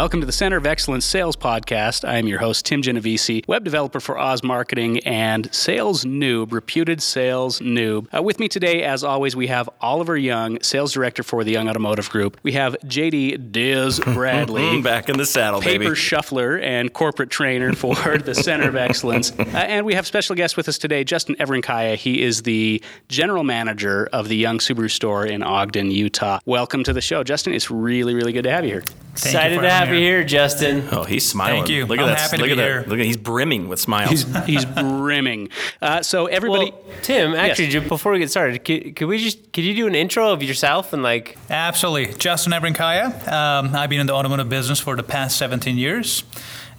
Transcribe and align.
Welcome 0.00 0.20
to 0.20 0.26
the 0.26 0.32
Center 0.32 0.56
of 0.56 0.64
Excellence 0.64 1.04
Sales 1.04 1.36
Podcast. 1.36 2.08
I 2.08 2.16
am 2.16 2.26
your 2.26 2.38
host, 2.38 2.64
Tim 2.64 2.80
Genovese, 2.80 3.42
web 3.46 3.64
developer 3.64 4.00
for 4.00 4.18
Oz 4.18 4.42
Marketing 4.42 5.00
and 5.00 5.54
sales 5.54 6.06
noob, 6.06 6.52
reputed 6.52 7.02
sales 7.02 7.60
noob. 7.60 8.06
Uh, 8.16 8.22
with 8.22 8.40
me 8.40 8.48
today, 8.48 8.82
as 8.82 9.04
always, 9.04 9.36
we 9.36 9.48
have 9.48 9.68
Oliver 9.82 10.16
Young, 10.16 10.58
sales 10.62 10.94
director 10.94 11.22
for 11.22 11.44
the 11.44 11.52
Young 11.52 11.68
Automotive 11.68 12.08
Group. 12.08 12.38
We 12.42 12.52
have 12.52 12.78
JD 12.86 13.52
Diz 13.52 14.00
Bradley, 14.14 14.80
Back 14.80 15.10
in 15.10 15.18
the 15.18 15.26
saddle, 15.26 15.60
paper 15.60 15.84
baby. 15.84 15.94
shuffler 15.94 16.56
and 16.56 16.90
corporate 16.94 17.28
trainer 17.28 17.74
for 17.74 17.94
the 18.24 18.34
Center 18.34 18.70
of 18.70 18.76
Excellence. 18.76 19.32
Uh, 19.38 19.42
and 19.52 19.84
we 19.84 19.92
have 19.92 20.06
special 20.06 20.34
guest 20.34 20.56
with 20.56 20.66
us 20.66 20.78
today, 20.78 21.04
Justin 21.04 21.34
Evrankaya. 21.34 21.96
He 21.96 22.22
is 22.22 22.44
the 22.44 22.82
general 23.08 23.44
manager 23.44 24.08
of 24.14 24.28
the 24.28 24.36
Young 24.36 24.60
Subaru 24.60 24.90
store 24.90 25.26
in 25.26 25.42
Ogden, 25.42 25.90
Utah. 25.90 26.38
Welcome 26.46 26.84
to 26.84 26.94
the 26.94 27.02
show, 27.02 27.22
Justin. 27.22 27.52
It's 27.52 27.70
really, 27.70 28.14
really 28.14 28.32
good 28.32 28.44
to 28.44 28.50
have 28.50 28.64
you 28.64 28.70
here. 28.70 28.84
Thank 29.14 29.34
you 29.34 29.38
Excited 29.40 29.56
for 29.56 29.62
to 29.62 29.70
have 29.70 29.89
having 29.90 30.02
you 30.02 30.08
here, 30.08 30.24
Justin. 30.24 30.88
Oh, 30.92 31.04
he's 31.04 31.26
smiling. 31.28 31.58
Thank 31.60 31.68
you. 31.70 31.86
Look 31.86 31.98
at 31.98 32.04
I'm 32.04 32.08
that. 32.10 32.18
happy 32.20 32.36
to 32.38 32.42
look 32.42 32.46
be 32.48 32.52
at 32.52 32.58
here. 32.58 32.80
that. 32.82 32.88
Look 32.88 32.98
at 32.98 33.04
he's 33.06 33.16
brimming 33.16 33.68
with 33.68 33.78
smiles. 33.80 34.10
He's, 34.10 34.44
he's 34.46 34.64
brimming. 35.00 35.48
Uh, 35.82 36.02
so 36.02 36.26
everybody, 36.26 36.70
Well, 36.70 36.82
Tim, 37.02 37.34
actually, 37.34 37.68
Yes. 37.68 37.88
before 37.88 38.12
we 38.12 38.18
get 38.18 38.30
started, 38.30 38.64
could, 38.64 38.96
could 38.96 39.06
we 39.08 39.18
just 39.18 39.52
could 39.52 39.64
you 39.64 39.74
do 39.74 39.86
an 39.86 39.94
intro 39.94 40.32
of 40.32 40.42
yourself 40.42 40.92
and 40.92 41.02
like 41.02 41.36
Absolutely. 41.50 42.14
Justin 42.14 42.52
Evrankaya. 42.52 43.26
Um, 43.30 43.74
I've 43.74 43.90
been 43.90 44.00
in 44.00 44.06
the 44.06 44.14
automotive 44.14 44.48
business 44.48 44.80
for 44.80 44.96
the 44.96 45.02
past 45.02 45.36
17 45.38 45.76
years. 45.76 46.24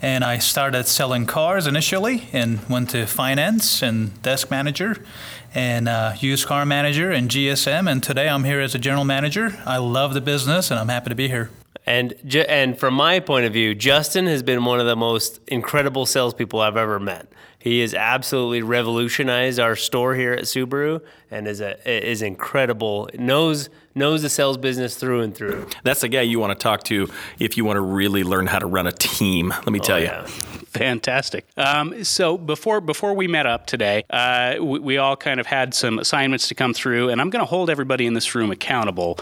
And 0.03 0.23
I 0.23 0.39
started 0.39 0.87
selling 0.87 1.27
cars 1.27 1.67
initially 1.67 2.27
and 2.33 2.67
went 2.67 2.89
to 2.89 3.05
finance 3.05 3.83
and 3.83 4.19
desk 4.23 4.49
manager 4.49 4.97
and 5.53 5.87
uh, 5.87 6.13
used 6.19 6.47
car 6.47 6.65
manager 6.65 7.11
and 7.11 7.29
GSM. 7.29 7.87
And 7.87 8.01
today 8.01 8.27
I'm 8.27 8.43
here 8.43 8.61
as 8.61 8.73
a 8.73 8.79
general 8.79 9.03
manager. 9.05 9.61
I 9.63 9.77
love 9.77 10.15
the 10.15 10.21
business 10.21 10.71
and 10.71 10.79
I'm 10.79 10.87
happy 10.89 11.09
to 11.09 11.15
be 11.15 11.27
here. 11.27 11.51
And 11.85 12.13
ju- 12.25 12.45
and 12.47 12.77
from 12.77 12.93
my 12.93 13.19
point 13.19 13.45
of 13.45 13.53
view, 13.53 13.73
Justin 13.73 14.27
has 14.27 14.43
been 14.43 14.65
one 14.65 14.79
of 14.79 14.85
the 14.85 14.95
most 14.95 15.39
incredible 15.47 16.05
salespeople 16.05 16.59
I've 16.59 16.77
ever 16.77 16.99
met. 16.99 17.27
He 17.57 17.81
has 17.81 17.93
absolutely 17.93 18.61
revolutionized 18.63 19.59
our 19.59 19.75
store 19.75 20.15
here 20.15 20.33
at 20.33 20.45
Subaru 20.45 21.01
and 21.29 21.47
is 21.47 21.61
a 21.61 21.77
is 21.87 22.21
incredible. 22.21 23.09
knows 23.13 23.69
knows 23.93 24.21
the 24.21 24.29
sales 24.29 24.57
business 24.57 24.95
through 24.95 25.21
and 25.21 25.35
through. 25.35 25.67
That's 25.83 26.01
the 26.01 26.07
guy 26.07 26.21
you 26.21 26.39
want 26.39 26.57
to 26.57 26.61
talk 26.61 26.83
to 26.85 27.09
if 27.39 27.57
you 27.57 27.65
want 27.65 27.77
to 27.77 27.81
really 27.81 28.23
learn 28.23 28.47
how 28.47 28.59
to 28.59 28.65
run 28.65 28.87
a 28.87 28.91
team. 28.91 29.49
Let 29.49 29.69
me 29.69 29.79
oh, 29.79 29.83
tell 29.83 29.99
you. 29.99 30.05
yeah. 30.05 30.27
Fantastic. 30.73 31.45
Um, 31.57 32.03
so 32.03 32.37
before 32.37 32.81
before 32.81 33.13
we 33.13 33.27
met 33.27 33.45
up 33.45 33.67
today, 33.67 34.03
uh, 34.09 34.55
we, 34.59 34.79
we 34.79 34.97
all 34.97 35.15
kind 35.15 35.39
of 35.39 35.45
had 35.47 35.73
some 35.73 35.99
assignments 35.99 36.47
to 36.47 36.55
come 36.55 36.73
through, 36.73 37.09
and 37.09 37.19
I'm 37.21 37.29
going 37.29 37.41
to 37.41 37.49
hold 37.49 37.69
everybody 37.69 38.05
in 38.07 38.13
this 38.13 38.33
room 38.35 38.51
accountable 38.51 39.15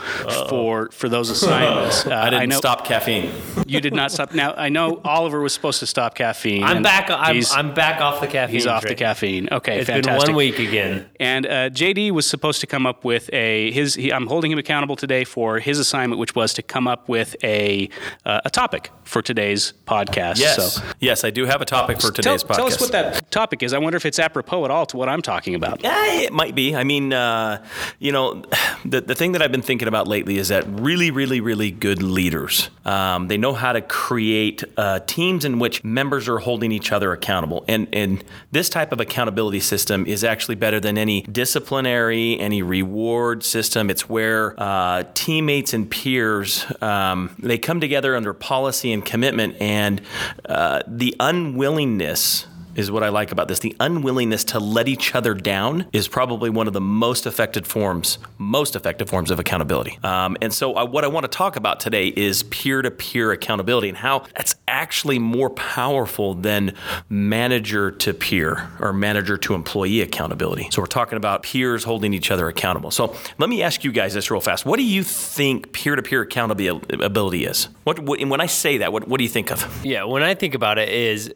for 0.50 0.90
for 0.92 1.10
those 1.10 1.30
assignments. 1.30 2.06
Uh, 2.10 2.14
I 2.16 2.30
didn't 2.30 2.50
know 2.50 2.58
stop 2.58 2.86
caffeine. 2.86 3.32
you 3.68 3.80
did 3.82 3.94
not 3.94 4.12
stop. 4.12 4.34
Now 4.34 4.54
I 4.54 4.70
know 4.70 5.02
Oliver 5.04 5.42
was 5.42 5.54
supposed 5.54 5.80
to 5.80 5.86
stop 5.86 6.16
caffeine. 6.16 6.64
I'm 6.64 6.82
back. 6.82 7.10
I'm, 7.10 7.42
I'm 7.54 7.74
back 7.74 8.02
off 8.02 8.22
the 8.22 8.28
caffeine. 8.28 8.54
he's 8.56 8.66
off 8.68 8.84
the 8.84 8.96
caffeine. 8.96 9.48
Okay, 9.52 9.80
It's 9.80 9.88
fantastic. 9.90 10.26
been 10.28 10.34
one 10.36 10.38
week 10.38 10.60
again. 10.60 11.08
And 11.20 11.46
uh, 11.46 11.70
JD 11.70 12.12
was 12.12 12.26
supposed 12.26 12.62
to 12.62 12.68
come 12.68 12.86
up 12.86 13.04
with 13.06 13.30
a 13.34 13.72
his. 13.72 13.96
He, 13.96 14.12
I'm 14.12 14.28
holding 14.28 14.52
him 14.52 14.58
accountable 14.58 14.96
today 14.96 15.24
for 15.24 15.60
his 15.60 15.78
assignment, 15.80 16.20
which 16.20 16.36
was 16.36 16.54
to 16.56 16.62
come 16.64 16.88
up 16.88 17.10
with 17.10 17.36
a 17.44 17.90
uh, 18.26 18.42
a 18.46 18.50
topic 18.50 18.92
for 19.04 19.22
today's 19.22 19.74
podcast. 19.86 20.40
Yes. 20.40 20.76
So 20.76 20.84
Yes, 21.00 21.24
I 21.24 21.30
do 21.30 21.39
have 21.46 21.62
a 21.62 21.66
topic 21.66 21.98
for 21.98 22.12
tell, 22.12 22.12
today's 22.12 22.44
podcast. 22.44 22.56
tell 22.56 22.68
us 22.68 22.82
what 22.82 22.92
that 22.92 23.32
topic 23.32 23.64
is. 23.64 23.74
I 23.74 23.78
wonder 23.78 23.98
if 23.98 24.06
it's 24.06 24.20
apropos 24.20 24.66
at 24.66 24.72
all 24.72 24.86
to 24.88 24.98
what 24.98 25.10
I'm 25.10 25.22
talking 25.22 25.56
about. 25.56 25.84
Yeah, 25.84 26.14
it 26.14 26.34
might 26.34 26.56
be. 26.56 26.76
I 26.76 26.84
mean, 26.84 27.14
uh, 27.14 27.64
you 28.00 28.12
know, 28.12 28.44
the, 28.86 29.02
the 29.02 29.16
thing 29.16 29.34
that 29.34 29.42
I've 29.42 29.52
been 29.52 29.62
thinking 29.62 29.88
about 29.88 30.08
lately 30.08 30.38
is 30.38 30.50
that 30.50 30.66
really, 30.68 31.12
really, 31.12 31.42
really 31.42 31.72
good 31.72 32.02
leaders, 32.02 32.70
um, 32.86 33.28
they 33.28 33.38
know 33.38 33.54
how 33.54 33.74
to 33.74 33.82
create 33.82 34.64
uh, 34.78 35.00
teams 35.06 35.46
in 35.46 35.60
which 35.60 35.84
members 35.84 36.28
are 36.28 36.40
holding 36.40 36.72
each 36.72 36.92
other 36.92 37.12
accountable. 37.12 37.64
And, 37.68 37.88
and 37.94 38.24
this 38.52 38.70
type 38.70 38.92
of 38.92 39.00
accountability 39.00 39.60
system 39.60 40.06
is 40.06 40.24
actually 40.24 40.56
better 40.56 40.80
than 40.80 40.98
any 40.98 41.22
disciplinary, 41.24 42.40
any 42.40 42.62
reward 42.62 43.44
system. 43.44 43.90
It's 43.90 44.10
where 44.10 44.56
uh, 44.58 45.04
teammates 45.14 45.74
and 45.74 45.90
peers, 45.90 46.66
um, 46.82 47.36
they 47.40 47.58
come 47.58 47.80
together 47.80 48.16
under 48.16 48.34
policy 48.34 48.92
and 48.92 49.06
commitment 49.06 49.56
and 49.60 50.02
uh, 50.48 50.82
the 50.88 51.16
unwillingness 51.30 52.49
is 52.80 52.92
what 52.92 53.04
I 53.04 53.10
like 53.10 53.32
about 53.32 53.48
this. 53.48 53.60
The 53.60 53.76
unwillingness 53.80 54.44
to 54.46 54.60
let 54.60 54.88
each 54.88 55.14
other 55.14 55.34
down 55.34 55.86
is 55.94 56.08
probably 56.08 56.50
one 56.50 56.68
of 56.68 56.74
the 56.74 56.82
most 56.82 57.26
effective 57.26 57.68
forms, 57.68 58.18
most 58.38 58.76
effective 58.76 59.10
forms 59.10 59.32
of 59.32 59.40
accountability. 59.40 60.00
Um, 60.04 60.38
and 60.42 60.54
so, 60.54 60.74
I, 60.74 60.84
what 60.84 61.04
I 61.04 61.08
want 61.08 61.26
to 61.26 61.28
talk 61.28 61.56
about 61.56 61.80
today 61.80 62.08
is 62.08 62.44
peer-to-peer 62.44 63.32
accountability 63.32 63.90
and 63.90 63.98
how 63.98 64.26
that's 64.36 64.56
actually 64.68 65.20
more 65.20 65.50
powerful 65.50 66.34
than 66.34 66.74
manager 67.10 67.92
to 67.92 68.14
peer 68.14 68.70
or 68.80 68.94
manager 68.94 69.38
to 69.38 69.54
employee 69.54 70.02
accountability. 70.02 70.70
So, 70.72 70.82
we're 70.82 70.88
talking 70.88 71.18
about 71.18 71.44
peers 71.44 71.84
holding 71.84 72.14
each 72.14 72.32
other 72.32 72.48
accountable. 72.48 72.92
So, 72.92 73.16
let 73.38 73.50
me 73.50 73.62
ask 73.62 73.84
you 73.84 73.92
guys 73.92 74.14
this 74.14 74.32
real 74.32 74.42
fast. 74.42 74.66
What 74.66 74.78
do 74.78 74.84
you 74.84 75.04
think 75.04 75.74
peer-to-peer 75.74 76.22
accountability 76.22 77.46
is? 77.46 77.68
What, 77.84 78.00
what 78.00 78.20
and 78.20 78.32
when 78.32 78.42
I 78.42 78.46
say 78.46 78.78
that, 78.80 78.94
what, 78.94 79.08
what 79.08 79.18
do 79.18 79.24
you 79.24 79.30
think 79.30 79.52
of? 79.52 79.86
Yeah, 79.86 80.06
when 80.06 80.24
I 80.24 80.34
think 80.34 80.56
about 80.56 80.78
it 80.78 80.90
is 80.90 81.34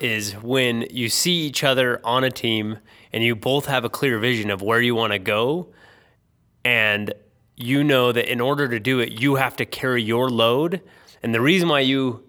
is 0.00 0.32
when 0.34 0.86
you 0.90 1.08
see 1.08 1.32
each 1.32 1.62
other 1.62 2.00
on 2.04 2.24
a 2.24 2.30
team 2.30 2.78
and 3.12 3.22
you 3.22 3.34
both 3.36 3.66
have 3.66 3.84
a 3.84 3.88
clear 3.88 4.18
vision 4.18 4.50
of 4.50 4.60
where 4.60 4.80
you 4.80 4.94
want 4.94 5.12
to 5.12 5.18
go 5.18 5.68
and 6.64 7.12
you 7.56 7.84
know 7.84 8.10
that 8.10 8.30
in 8.30 8.40
order 8.40 8.66
to 8.68 8.80
do 8.80 8.98
it 9.00 9.20
you 9.20 9.36
have 9.36 9.56
to 9.56 9.64
carry 9.64 10.02
your 10.02 10.28
load. 10.28 10.80
And 11.22 11.34
the 11.34 11.40
reason 11.40 11.68
why 11.68 11.80
you 11.80 12.24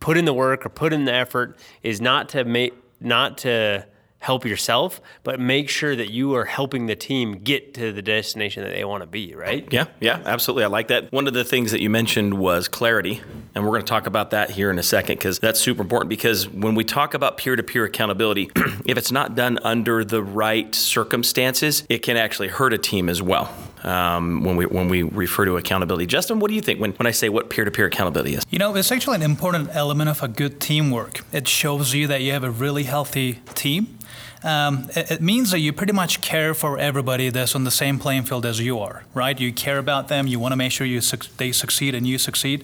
put 0.00 0.16
in 0.16 0.24
the 0.24 0.32
work 0.32 0.64
or 0.64 0.70
put 0.70 0.92
in 0.92 1.04
the 1.04 1.12
effort 1.12 1.58
is 1.82 2.00
not 2.00 2.30
to 2.30 2.44
make 2.44 2.74
not 3.00 3.38
to 3.38 3.86
help 4.20 4.44
yourself 4.44 5.00
but 5.22 5.38
make 5.38 5.68
sure 5.68 5.94
that 5.94 6.10
you 6.10 6.34
are 6.34 6.44
helping 6.44 6.86
the 6.86 6.96
team 6.96 7.38
get 7.38 7.74
to 7.74 7.92
the 7.92 8.02
destination 8.02 8.62
that 8.62 8.70
they 8.70 8.84
want 8.84 9.02
to 9.02 9.06
be 9.06 9.34
right 9.34 9.68
Yeah, 9.72 9.86
yeah, 10.00 10.22
absolutely. 10.24 10.64
I 10.64 10.68
like 10.68 10.88
that. 10.88 11.12
One 11.12 11.26
of 11.26 11.34
the 11.34 11.44
things 11.44 11.72
that 11.72 11.80
you 11.80 11.90
mentioned 11.90 12.34
was 12.34 12.68
clarity, 12.68 13.20
and 13.54 13.64
we're 13.64 13.70
going 13.70 13.82
to 13.82 13.88
talk 13.88 14.06
about 14.06 14.30
that 14.30 14.50
here 14.50 14.70
in 14.70 14.78
a 14.78 14.82
second 14.82 15.16
because 15.16 15.38
that's 15.38 15.60
super 15.60 15.82
important. 15.82 16.08
Because 16.08 16.48
when 16.48 16.74
we 16.74 16.84
talk 16.84 17.14
about 17.14 17.36
peer 17.36 17.56
to 17.56 17.62
peer 17.62 17.84
accountability, 17.84 18.50
if 18.86 18.96
it's 18.96 19.12
not 19.12 19.34
done 19.34 19.58
under 19.62 20.04
the 20.04 20.22
right 20.22 20.74
circumstances, 20.74 21.84
it 21.88 21.98
can 21.98 22.16
actually 22.16 22.48
hurt 22.48 22.72
a 22.72 22.78
team 22.78 23.08
as 23.08 23.22
well. 23.22 23.52
Um, 23.84 24.42
when 24.42 24.56
we 24.56 24.66
when 24.66 24.88
we 24.88 25.02
refer 25.02 25.44
to 25.44 25.56
accountability, 25.56 26.06
Justin, 26.06 26.40
what 26.40 26.48
do 26.48 26.54
you 26.54 26.60
think 26.60 26.80
when, 26.80 26.92
when 26.92 27.06
I 27.06 27.12
say 27.12 27.28
what 27.28 27.48
peer 27.50 27.64
to 27.64 27.70
peer 27.70 27.86
accountability 27.86 28.34
is? 28.34 28.44
You 28.50 28.58
know, 28.58 28.74
it's 28.74 28.90
actually 28.90 29.16
an 29.16 29.22
important 29.22 29.70
element 29.72 30.10
of 30.10 30.22
a 30.22 30.28
good 30.28 30.60
teamwork. 30.60 31.20
It 31.32 31.46
shows 31.46 31.94
you 31.94 32.06
that 32.08 32.22
you 32.22 32.32
have 32.32 32.44
a 32.44 32.50
really 32.50 32.84
healthy 32.84 33.34
team. 33.54 33.98
Um, 34.44 34.88
it, 34.94 35.10
it 35.10 35.20
means 35.20 35.50
that 35.50 35.58
you 35.58 35.72
pretty 35.72 35.92
much 35.92 36.20
care 36.20 36.54
for 36.54 36.78
everybody 36.78 37.28
that's 37.30 37.56
on 37.56 37.64
the 37.64 37.70
same 37.70 37.98
playing 37.98 38.22
field 38.22 38.46
as 38.46 38.60
you 38.60 38.78
are, 38.78 39.04
right? 39.12 39.38
You 39.38 39.52
care 39.52 39.78
about 39.78 40.06
them. 40.08 40.28
You 40.28 40.38
want 40.38 40.52
to 40.52 40.56
make 40.56 40.70
sure 40.70 40.86
you 40.86 41.00
suc 41.00 41.26
they 41.38 41.50
succeed 41.50 41.94
and 41.94 42.06
you 42.06 42.18
succeed. 42.18 42.62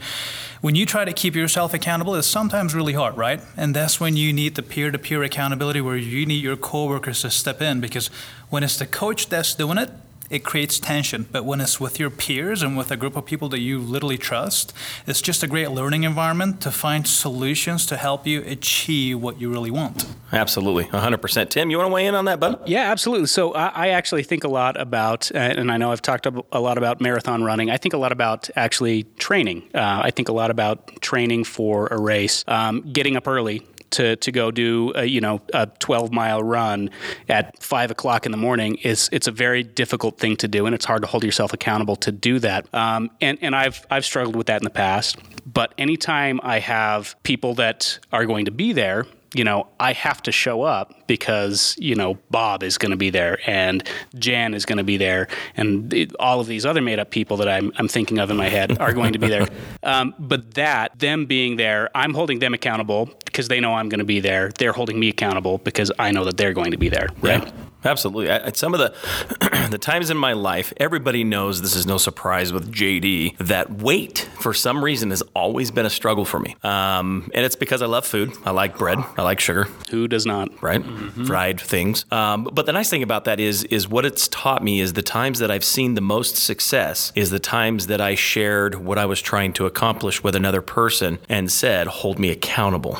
When 0.60 0.76
you 0.76 0.86
try 0.86 1.04
to 1.04 1.12
keep 1.12 1.34
yourself 1.34 1.74
accountable, 1.74 2.14
it's 2.14 2.28
sometimes 2.28 2.74
really 2.74 2.92
hard, 2.92 3.16
right? 3.16 3.40
And 3.56 3.74
that's 3.74 3.98
when 3.98 4.16
you 4.16 4.32
need 4.32 4.54
the 4.54 4.62
peer-to-peer 4.62 5.22
accountability, 5.22 5.80
where 5.80 5.96
you 5.96 6.24
need 6.24 6.42
your 6.42 6.56
coworkers 6.56 7.22
to 7.22 7.30
step 7.30 7.60
in, 7.60 7.80
because 7.80 8.06
when 8.50 8.62
it's 8.62 8.78
the 8.78 8.86
coach 8.86 9.28
that's 9.28 9.54
doing 9.54 9.76
it, 9.76 9.90
it 10.30 10.44
creates 10.44 10.78
tension. 10.78 11.26
But 11.30 11.44
when 11.44 11.60
it's 11.60 11.80
with 11.80 11.98
your 11.98 12.10
peers 12.10 12.62
and 12.62 12.76
with 12.76 12.90
a 12.90 12.96
group 12.96 13.16
of 13.16 13.24
people 13.24 13.48
that 13.50 13.60
you 13.60 13.78
literally 13.78 14.18
trust, 14.18 14.72
it's 15.06 15.20
just 15.20 15.42
a 15.42 15.46
great 15.46 15.70
learning 15.70 16.04
environment 16.04 16.60
to 16.62 16.70
find 16.70 17.06
solutions 17.06 17.86
to 17.86 17.96
help 17.96 18.26
you 18.26 18.42
achieve 18.42 19.20
what 19.20 19.40
you 19.40 19.50
really 19.50 19.70
want. 19.70 20.06
Absolutely, 20.32 20.84
100%. 20.84 21.50
Tim, 21.50 21.70
you 21.70 21.78
want 21.78 21.88
to 21.88 21.94
weigh 21.94 22.06
in 22.06 22.14
on 22.14 22.24
that, 22.24 22.40
bud? 22.40 22.66
Yeah, 22.66 22.90
absolutely. 22.90 23.26
So 23.26 23.54
I, 23.54 23.66
I 23.68 23.88
actually 23.90 24.24
think 24.24 24.44
a 24.44 24.48
lot 24.48 24.80
about, 24.80 25.30
and 25.32 25.70
I 25.70 25.76
know 25.76 25.92
I've 25.92 26.02
talked 26.02 26.26
a 26.26 26.60
lot 26.60 26.78
about 26.78 27.00
marathon 27.00 27.44
running. 27.44 27.70
I 27.70 27.76
think 27.76 27.94
a 27.94 27.98
lot 27.98 28.12
about 28.12 28.50
actually 28.56 29.04
training. 29.18 29.62
Uh, 29.74 30.00
I 30.04 30.10
think 30.10 30.28
a 30.28 30.32
lot 30.32 30.50
about 30.50 31.00
training 31.00 31.44
for 31.44 31.88
a 31.90 32.00
race, 32.00 32.44
um, 32.48 32.80
getting 32.92 33.16
up 33.16 33.28
early. 33.28 33.62
To, 33.90 34.16
to 34.16 34.32
go 34.32 34.50
do 34.50 34.92
a, 34.96 35.04
you 35.04 35.20
know 35.20 35.40
a 35.52 35.66
12 35.66 36.10
mile 36.10 36.42
run 36.42 36.90
at 37.28 37.62
five 37.62 37.92
o'clock 37.92 38.26
in 38.26 38.32
the 38.32 38.38
morning 38.38 38.74
is 38.76 39.08
it's 39.12 39.28
a 39.28 39.30
very 39.30 39.62
difficult 39.62 40.18
thing 40.18 40.36
to 40.38 40.48
do 40.48 40.66
and 40.66 40.74
it's 40.74 40.84
hard 40.84 41.02
to 41.02 41.08
hold 41.08 41.22
yourself 41.22 41.52
accountable 41.52 41.94
to 41.96 42.10
do 42.10 42.40
that. 42.40 42.72
Um, 42.74 43.10
and 43.20 43.38
and 43.40 43.54
I've 43.54 43.86
I've 43.90 44.04
struggled 44.04 44.34
with 44.34 44.48
that 44.48 44.60
in 44.60 44.64
the 44.64 44.70
past 44.70 45.16
but 45.46 45.74
anytime 45.78 46.40
I 46.42 46.58
have 46.58 47.14
people 47.22 47.54
that 47.54 47.98
are 48.12 48.26
going 48.26 48.46
to 48.46 48.50
be 48.50 48.72
there 48.72 49.06
you 49.34 49.44
know, 49.44 49.66
I 49.80 49.92
have 49.92 50.22
to 50.22 50.32
show 50.32 50.62
up 50.62 51.06
because, 51.06 51.76
you 51.78 51.94
know, 51.94 52.18
Bob 52.30 52.62
is 52.62 52.78
going 52.78 52.90
to 52.90 52.96
be 52.96 53.10
there 53.10 53.38
and 53.46 53.86
Jan 54.18 54.54
is 54.54 54.64
going 54.64 54.78
to 54.78 54.84
be 54.84 54.96
there 54.96 55.28
and 55.56 55.92
it, 55.92 56.12
all 56.18 56.40
of 56.40 56.46
these 56.46 56.64
other 56.64 56.80
made 56.80 56.98
up 56.98 57.10
people 57.10 57.36
that 57.38 57.48
I'm, 57.48 57.72
I'm 57.76 57.88
thinking 57.88 58.18
of 58.18 58.30
in 58.30 58.36
my 58.36 58.48
head 58.48 58.78
are 58.78 58.92
going 58.92 59.12
to 59.12 59.18
be 59.18 59.28
there. 59.28 59.46
Um, 59.82 60.14
but 60.18 60.54
that, 60.54 60.98
them 60.98 61.26
being 61.26 61.56
there, 61.56 61.90
I'm 61.94 62.14
holding 62.14 62.38
them 62.38 62.54
accountable 62.54 63.10
because 63.26 63.48
they 63.48 63.60
know 63.60 63.74
I'm 63.74 63.90
going 63.90 63.98
to 63.98 64.04
be 64.04 64.18
there. 64.18 64.50
They're 64.58 64.72
holding 64.72 64.98
me 64.98 65.08
accountable 65.10 65.58
because 65.58 65.92
I 65.98 66.10
know 66.10 66.24
that 66.24 66.38
they're 66.38 66.54
going 66.54 66.70
to 66.70 66.78
be 66.78 66.88
there. 66.88 67.08
Right. 67.20 67.44
Yeah. 67.44 67.52
Absolutely. 67.84 68.30
I, 68.30 68.50
some 68.52 68.74
of 68.74 68.80
the 68.80 69.68
the 69.70 69.78
times 69.78 70.10
in 70.10 70.16
my 70.16 70.32
life, 70.32 70.72
everybody 70.76 71.24
knows 71.24 71.60
this 71.60 71.76
is 71.76 71.86
no 71.86 71.98
surprise 71.98 72.52
with 72.52 72.72
JD 72.72 73.38
that 73.38 73.70
weight 73.70 74.28
for 74.38 74.54
some 74.54 74.82
reason 74.82 75.10
has 75.10 75.22
always 75.34 75.70
been 75.70 75.86
a 75.86 75.90
struggle 75.90 76.24
for 76.24 76.40
me. 76.40 76.56
Um, 76.62 77.30
and 77.34 77.44
it's 77.44 77.56
because 77.56 77.82
I 77.82 77.86
love 77.86 78.06
food. 78.06 78.32
I 78.44 78.50
like 78.50 78.78
bread. 78.78 78.98
I 79.16 79.22
like 79.22 79.40
sugar. 79.40 79.64
Who 79.90 80.08
does 80.08 80.26
not? 80.26 80.62
Right, 80.62 80.82
mm-hmm. 80.82 81.24
fried 81.24 81.60
things. 81.60 82.04
Um, 82.10 82.44
but 82.44 82.66
the 82.66 82.72
nice 82.72 82.90
thing 82.90 83.02
about 83.02 83.24
that 83.24 83.40
is 83.40 83.64
is 83.64 83.88
what 83.88 84.04
it's 84.04 84.28
taught 84.28 84.62
me 84.62 84.80
is 84.80 84.94
the 84.94 85.02
times 85.02 85.38
that 85.38 85.50
I've 85.50 85.64
seen 85.64 85.94
the 85.94 86.00
most 86.00 86.36
success 86.36 87.12
is 87.14 87.30
the 87.30 87.38
times 87.38 87.86
that 87.88 88.00
I 88.00 88.14
shared 88.14 88.76
what 88.76 88.98
I 88.98 89.06
was 89.06 89.20
trying 89.20 89.52
to 89.54 89.66
accomplish 89.66 90.22
with 90.22 90.34
another 90.34 90.62
person 90.62 91.18
and 91.28 91.50
said, 91.50 91.86
"Hold 91.86 92.18
me 92.18 92.30
accountable." 92.30 92.96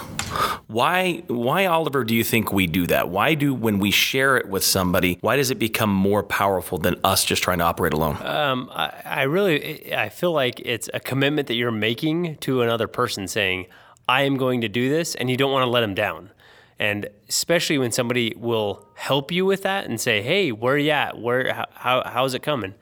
Why 0.66 1.22
why 1.28 1.66
Oliver 1.66 2.04
do 2.04 2.14
you 2.14 2.24
think 2.24 2.52
we 2.52 2.66
do 2.66 2.86
that? 2.88 3.08
Why 3.08 3.34
do 3.34 3.54
when 3.54 3.78
we 3.78 3.90
share 3.90 4.36
it 4.36 4.48
with 4.48 4.64
somebody, 4.74 5.18
why 5.22 5.36
does 5.36 5.50
it 5.50 5.58
become 5.58 5.88
more 5.88 6.22
powerful 6.22 6.78
than 6.78 6.96
us 7.02 7.24
just 7.24 7.42
trying 7.42 7.58
to 7.58 7.64
operate 7.64 7.94
alone? 7.94 8.18
Um, 8.20 8.68
I, 8.72 8.92
I 9.04 9.22
really 9.22 9.94
I 9.94 10.08
feel 10.10 10.32
like 10.32 10.60
it's 10.60 10.90
a 10.92 11.00
commitment 11.00 11.48
that 11.48 11.54
you're 11.54 11.70
making 11.90 12.36
to 12.38 12.60
another 12.60 12.88
person 12.88 13.28
saying, 13.28 13.66
I 14.08 14.22
am 14.22 14.36
going 14.36 14.60
to 14.60 14.68
do 14.68 14.90
this, 14.90 15.14
and 15.14 15.30
you 15.30 15.36
don't 15.36 15.52
want 15.52 15.64
to 15.64 15.70
let 15.70 15.80
them 15.80 15.94
down. 15.94 16.30
And 16.78 17.08
especially 17.28 17.78
when 17.78 17.92
somebody 17.92 18.34
will 18.36 18.86
help 18.94 19.30
you 19.30 19.46
with 19.46 19.62
that 19.62 19.86
and 19.86 20.00
say, 20.00 20.22
"Hey, 20.22 20.52
where 20.52 20.74
are 20.74 20.78
you 20.78 20.90
at? 20.90 21.18
Where 21.18 21.66
how 21.72 22.02
how's 22.04 22.34
it 22.34 22.42
coming?" 22.42 22.74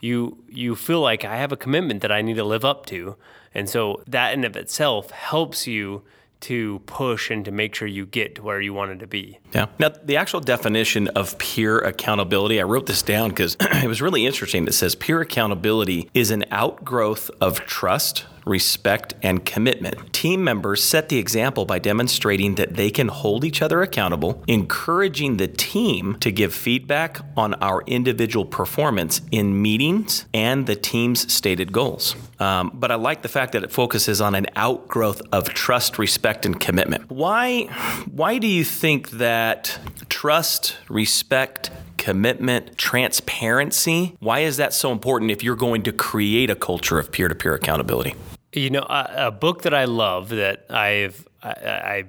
You 0.00 0.38
you 0.48 0.76
feel 0.76 1.00
like 1.00 1.24
I 1.24 1.36
have 1.36 1.52
a 1.52 1.56
commitment 1.56 2.02
that 2.02 2.12
I 2.12 2.22
need 2.22 2.36
to 2.36 2.44
live 2.44 2.64
up 2.64 2.86
to, 2.86 3.16
and 3.52 3.68
so 3.68 4.02
that 4.06 4.32
in 4.32 4.44
of 4.44 4.56
itself 4.56 5.10
helps 5.10 5.66
you 5.66 6.02
to 6.42 6.80
push 6.86 7.30
and 7.30 7.44
to 7.44 7.50
make 7.50 7.74
sure 7.74 7.88
you 7.88 8.06
get 8.06 8.34
to 8.36 8.42
where 8.42 8.60
you 8.60 8.74
wanted 8.74 9.00
to 9.00 9.06
be. 9.06 9.38
Yeah. 9.54 9.66
Now, 9.78 9.90
the 10.02 10.16
actual 10.16 10.40
definition 10.40 11.08
of 11.08 11.38
peer 11.38 11.78
accountability, 11.78 12.60
I 12.60 12.64
wrote 12.64 12.86
this 12.86 13.02
down 13.02 13.30
because 13.30 13.56
it 13.60 13.86
was 13.86 14.02
really 14.02 14.26
interesting. 14.26 14.66
It 14.66 14.74
says 14.74 14.94
peer 14.94 15.20
accountability 15.20 16.10
is 16.14 16.30
an 16.30 16.44
outgrowth 16.50 17.30
of 17.40 17.60
trust, 17.66 18.26
respect, 18.44 19.14
and 19.22 19.44
commitment. 19.44 20.12
Team 20.12 20.42
members 20.42 20.82
set 20.82 21.08
the 21.08 21.18
example 21.18 21.64
by 21.64 21.78
demonstrating 21.78 22.56
that 22.56 22.74
they 22.74 22.90
can 22.90 23.08
hold 23.08 23.44
each 23.44 23.62
other 23.62 23.82
accountable, 23.82 24.42
encouraging 24.46 25.36
the 25.36 25.48
team 25.48 26.16
to 26.20 26.30
give 26.30 26.54
feedback 26.54 27.20
on 27.36 27.54
our 27.54 27.82
individual 27.86 28.44
performance 28.44 29.20
in 29.30 29.60
meetings 29.60 30.26
and 30.34 30.66
the 30.66 30.76
team's 30.76 31.32
stated 31.32 31.72
goals. 31.72 32.14
Um, 32.38 32.70
but 32.74 32.90
I 32.90 32.96
like 32.96 33.22
the 33.22 33.28
fact 33.28 33.52
that 33.52 33.62
it 33.62 33.70
focuses 33.70 34.20
on 34.20 34.34
an 34.34 34.46
outgrowth 34.56 35.22
of 35.32 35.48
trust, 35.50 35.98
respect, 35.98 36.44
and 36.44 36.58
commitment. 36.58 37.10
Why, 37.10 37.64
why 38.10 38.38
do 38.38 38.46
you 38.46 38.64
think 38.64 39.10
that 39.10 39.78
trust, 40.08 40.76
respect, 40.88 41.70
commitment, 42.02 42.76
transparency. 42.76 44.16
Why 44.18 44.40
is 44.40 44.56
that 44.56 44.74
so 44.74 44.90
important 44.90 45.30
if 45.30 45.44
you're 45.44 45.54
going 45.54 45.84
to 45.84 45.92
create 45.92 46.50
a 46.50 46.56
culture 46.56 46.98
of 46.98 47.12
peer 47.12 47.28
to 47.28 47.34
peer 47.36 47.54
accountability? 47.54 48.16
You 48.52 48.70
know, 48.70 48.82
a, 48.82 49.28
a, 49.28 49.30
book 49.30 49.62
that 49.62 49.72
I 49.72 49.84
love 49.84 50.30
that 50.30 50.66
I've 50.68 51.28
I, 51.44 51.50
I 51.50 52.04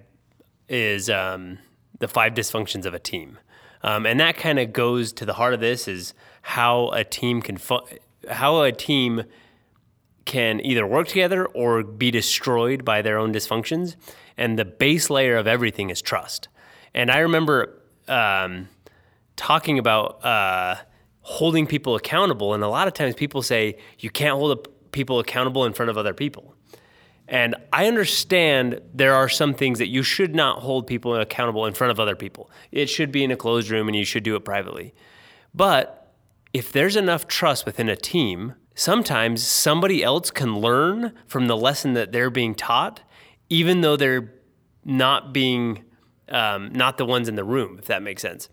is 0.68 1.12
um, 1.12 1.60
the 2.00 2.08
Five 2.08 2.34
Dysfunctions 2.34 2.88
of 2.88 2.96
a 2.96 3.00
Team, 3.00 3.38
um, 3.84 4.08
and 4.08 4.20
that 4.20 4.36
kind 4.36 4.58
of 4.58 4.74
goes 4.74 5.14
to 5.14 5.26
the 5.26 5.34
heart 5.34 5.54
of 5.54 5.60
this 5.60 5.88
is 5.88 6.16
how 6.42 6.90
a 6.90 7.04
team 7.04 7.44
can 7.44 7.58
fu- 7.58 7.86
how 8.32 8.64
a 8.64 8.72
team 8.72 9.24
can 10.26 10.60
either 10.66 10.88
work 10.88 11.08
together 11.08 11.46
or 11.46 11.84
be 11.84 12.10
destroyed 12.10 12.84
by 12.84 13.04
their 13.04 13.20
own 13.20 13.32
dysfunctions, 13.32 13.96
and 14.38 14.58
the 14.58 14.66
base 14.66 15.12
layer 15.12 15.38
of 15.38 15.46
everything 15.46 15.92
is 15.92 16.02
trust. 16.02 16.48
And 16.96 17.12
I 17.12 17.20
remember 17.20 17.80
um, 18.08 18.70
talking 19.36 19.80
about 19.80 20.24
uh, 20.24 20.76
holding 21.22 21.66
people 21.68 21.96
accountable, 21.96 22.54
and 22.54 22.64
a 22.64 22.68
lot 22.70 22.88
of 22.88 22.94
times 22.94 23.16
people 23.16 23.42
say 23.42 23.78
you 24.00 24.10
can't 24.10 24.36
hold 24.36 24.68
people 24.92 25.20
accountable 25.20 25.66
in 25.66 25.74
front 25.74 25.90
of 25.90 25.98
other 25.98 26.14
people. 26.14 26.56
And 27.28 27.56
I 27.72 27.88
understand 27.88 28.82
there 28.94 29.16
are 29.16 29.30
some 29.30 29.54
things 29.54 29.80
that 29.80 29.88
you 29.88 30.04
should 30.04 30.36
not 30.36 30.60
hold 30.60 30.88
people 30.88 31.16
accountable 31.16 31.66
in 31.66 31.74
front 31.74 31.92
of 31.92 32.00
other 32.00 32.16
people. 32.16 32.52
It 32.72 32.90
should 32.90 33.12
be 33.12 33.24
in 33.24 33.32
a 33.32 33.38
closed 33.38 33.70
room 33.70 33.88
and 33.88 33.96
you 33.96 34.04
should 34.04 34.24
do 34.24 34.36
it 34.36 34.44
privately. 34.44 34.94
But 35.54 36.14
if 36.54 36.72
there's 36.72 36.96
enough 36.96 37.28
trust 37.28 37.66
within 37.66 37.88
a 37.88 37.96
team, 37.96 38.56
sometimes 38.76 39.42
somebody 39.42 40.04
else 40.04 40.32
can 40.32 40.58
learn 40.58 41.14
from 41.26 41.48
the 41.48 41.56
lesson 41.56 41.94
that 41.94 42.12
they're 42.12 42.30
being 42.30 42.56
taught, 42.56 43.02
even 43.50 43.82
though 43.82 43.96
they're 43.96 44.34
not 44.84 45.34
being, 45.34 45.86
um, 46.28 46.74
not 46.74 46.98
the 46.98 47.06
ones 47.06 47.30
in 47.30 47.36
the 47.36 47.44
room, 47.44 47.78
if 47.80 47.86
that 47.86 48.04
makes 48.04 48.22
sense. 48.22 48.50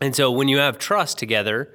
And 0.00 0.16
so 0.16 0.30
when 0.30 0.48
you 0.48 0.58
have 0.58 0.78
trust 0.78 1.18
together, 1.18 1.74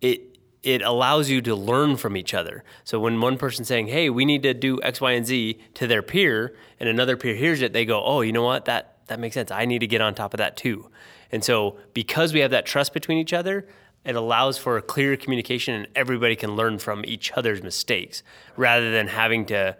it 0.00 0.22
it 0.62 0.82
allows 0.82 1.30
you 1.30 1.40
to 1.40 1.54
learn 1.54 1.96
from 1.96 2.18
each 2.18 2.34
other. 2.34 2.64
So 2.84 3.00
when 3.00 3.18
one 3.20 3.38
person's 3.38 3.68
saying, 3.68 3.88
"Hey, 3.88 4.10
we 4.10 4.24
need 4.24 4.42
to 4.42 4.52
do 4.52 4.80
X, 4.82 5.00
Y, 5.00 5.12
and 5.12 5.26
Z" 5.26 5.58
to 5.74 5.86
their 5.86 6.02
peer, 6.02 6.54
and 6.78 6.88
another 6.88 7.16
peer 7.16 7.34
hears 7.34 7.62
it, 7.62 7.72
they 7.72 7.84
go, 7.84 8.02
"Oh, 8.04 8.20
you 8.20 8.32
know 8.32 8.44
what? 8.44 8.66
That 8.66 8.98
that 9.06 9.18
makes 9.18 9.34
sense. 9.34 9.50
I 9.50 9.64
need 9.64 9.80
to 9.80 9.86
get 9.86 10.00
on 10.00 10.14
top 10.14 10.34
of 10.34 10.38
that 10.38 10.56
too." 10.56 10.90
And 11.32 11.42
so 11.44 11.76
because 11.94 12.32
we 12.32 12.40
have 12.40 12.50
that 12.50 12.66
trust 12.66 12.92
between 12.92 13.18
each 13.18 13.32
other, 13.32 13.66
it 14.04 14.16
allows 14.16 14.58
for 14.58 14.76
a 14.76 14.82
clear 14.82 15.16
communication, 15.16 15.74
and 15.74 15.86
everybody 15.94 16.36
can 16.36 16.56
learn 16.56 16.78
from 16.78 17.04
each 17.04 17.32
other's 17.32 17.62
mistakes 17.62 18.22
rather 18.56 18.90
than 18.90 19.08
having 19.08 19.46
to 19.46 19.76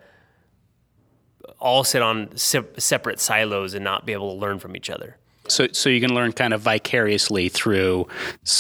all 1.58 1.84
sit 1.84 2.02
on 2.02 2.36
se- 2.36 2.60
separate 2.78 3.20
silos 3.20 3.74
and 3.74 3.84
not 3.84 4.06
be 4.06 4.12
able 4.12 4.32
to 4.32 4.38
learn 4.38 4.58
from 4.58 4.76
each 4.76 4.90
other. 4.90 5.16
So, 5.50 5.69
so 5.73 5.88
you 5.88 6.00
can 6.00 6.14
learn 6.14 6.32
kind 6.32 6.55
of 6.55 6.61
vicariously 6.61 7.49
through 7.49 8.06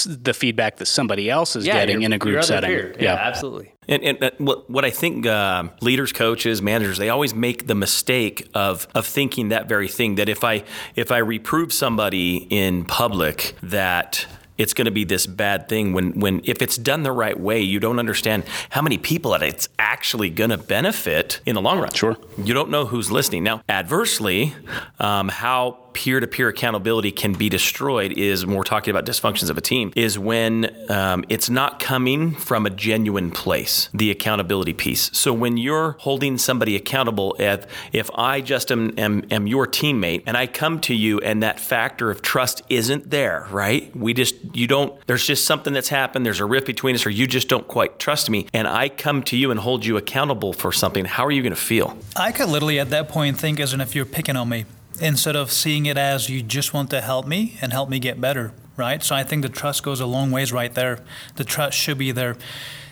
the 0.06 0.34
feedback 0.34 0.76
that 0.76 0.86
somebody 0.86 1.30
else 1.30 1.56
is 1.56 1.66
yeah, 1.66 1.74
getting 1.74 2.02
in 2.02 2.12
a 2.12 2.18
group 2.18 2.44
setting. 2.44 2.70
Yeah, 2.70 2.92
yeah, 2.98 3.14
absolutely. 3.14 3.74
And, 3.88 4.02
and 4.04 4.22
uh, 4.22 4.30
what, 4.38 4.70
what 4.70 4.84
I 4.84 4.90
think 4.90 5.26
uh, 5.26 5.64
leaders, 5.80 6.12
coaches, 6.12 6.62
managers, 6.62 6.98
they 6.98 7.08
always 7.08 7.34
make 7.34 7.66
the 7.66 7.74
mistake 7.74 8.48
of 8.54 8.86
of 8.94 9.06
thinking 9.06 9.48
that 9.48 9.68
very 9.68 9.88
thing 9.88 10.14
that 10.16 10.28
if 10.28 10.44
I 10.44 10.64
if 10.94 11.10
I 11.10 11.18
reprove 11.18 11.72
somebody 11.72 12.46
in 12.50 12.84
public 12.84 13.56
that 13.62 14.26
it's 14.58 14.74
going 14.74 14.84
to 14.84 14.90
be 14.90 15.04
this 15.04 15.26
bad 15.26 15.68
thing 15.68 15.92
when 15.92 16.20
when 16.20 16.42
if 16.44 16.60
it's 16.60 16.76
done 16.76 17.02
the 17.02 17.12
right 17.12 17.38
way 17.38 17.60
you 17.60 17.80
don't 17.80 17.98
understand 17.98 18.44
how 18.68 18.82
many 18.82 18.98
people 18.98 19.30
that 19.30 19.42
it's 19.42 19.68
actually 19.78 20.28
going 20.28 20.50
to 20.50 20.58
benefit 20.58 21.40
in 21.46 21.54
the 21.54 21.62
long 21.62 21.78
run. 21.78 21.92
Sure. 21.92 22.16
You 22.36 22.52
don't 22.52 22.70
know 22.70 22.84
who's 22.84 23.10
listening. 23.10 23.42
Now 23.42 23.62
adversely 23.68 24.54
um, 24.98 25.28
how 25.28 25.78
peer-to-peer 25.92 26.48
accountability 26.48 27.10
can 27.10 27.32
be 27.32 27.48
destroyed 27.48 28.12
is 28.12 28.46
when 28.46 28.56
we're 28.56 28.62
talking 28.62 28.90
about 28.90 29.04
dysfunctions 29.04 29.50
of 29.50 29.58
a 29.58 29.60
team 29.60 29.92
is 29.96 30.18
when 30.18 30.74
um, 30.90 31.24
it's 31.28 31.50
not 31.50 31.80
coming 31.80 32.34
from 32.34 32.66
a 32.66 32.70
genuine 32.70 33.30
place 33.30 33.88
the 33.92 34.10
accountability 34.10 34.72
piece. 34.72 35.10
So 35.12 35.32
when 35.32 35.56
you're 35.56 35.96
holding 36.00 36.38
somebody 36.38 36.76
accountable 36.76 37.36
if 37.38 37.66
if 37.92 38.10
i 38.14 38.40
just 38.40 38.70
am, 38.72 38.98
am, 38.98 39.24
am 39.30 39.46
your 39.46 39.66
teammate 39.66 40.22
and 40.26 40.36
i 40.36 40.46
come 40.46 40.80
to 40.80 40.94
you 40.94 41.18
and 41.20 41.42
that 41.42 41.60
factor 41.60 42.10
of 42.10 42.22
trust 42.22 42.62
isn't 42.68 43.10
there 43.10 43.46
right? 43.50 43.94
We 43.96 44.14
just 44.14 44.34
you 44.54 44.66
don't 44.66 44.94
there's 45.06 45.26
just 45.26 45.44
something 45.44 45.72
that's 45.72 45.88
happened 45.88 46.24
there's 46.24 46.40
a 46.40 46.44
rift 46.44 46.66
between 46.66 46.94
us 46.94 47.06
or 47.06 47.10
you 47.10 47.26
just 47.26 47.48
don't 47.48 47.66
quite 47.68 47.98
trust 47.98 48.30
me 48.30 48.46
and 48.52 48.66
i 48.66 48.88
come 48.88 49.22
to 49.24 49.36
you 49.36 49.50
and 49.50 49.60
hold 49.60 49.84
you 49.84 49.96
accountable 49.96 50.52
for 50.52 50.72
something 50.72 51.04
how 51.04 51.24
are 51.26 51.30
you 51.30 51.42
going 51.42 51.54
to 51.54 51.60
feel? 51.60 51.96
I 52.16 52.32
could 52.32 52.48
literally 52.48 52.78
at 52.78 52.90
that 52.90 53.08
point 53.08 53.38
think 53.38 53.60
as 53.60 53.74
if 53.74 53.94
you're 53.94 54.04
picking 54.04 54.36
on 54.36 54.48
me 54.48 54.64
instead 55.00 55.36
of 55.36 55.52
seeing 55.52 55.86
it 55.86 55.96
as 55.96 56.28
you 56.28 56.42
just 56.42 56.74
want 56.74 56.90
to 56.90 57.00
help 57.00 57.26
me 57.26 57.56
and 57.60 57.72
help 57.72 57.88
me 57.88 57.98
get 57.98 58.20
better, 58.20 58.52
right? 58.76 59.02
So 59.02 59.14
I 59.14 59.22
think 59.22 59.42
the 59.42 59.48
trust 59.48 59.82
goes 59.82 60.00
a 60.00 60.06
long 60.06 60.30
ways 60.30 60.52
right 60.52 60.74
there. 60.74 61.00
The 61.36 61.44
trust 61.44 61.78
should 61.78 61.98
be 61.98 62.12
there. 62.12 62.36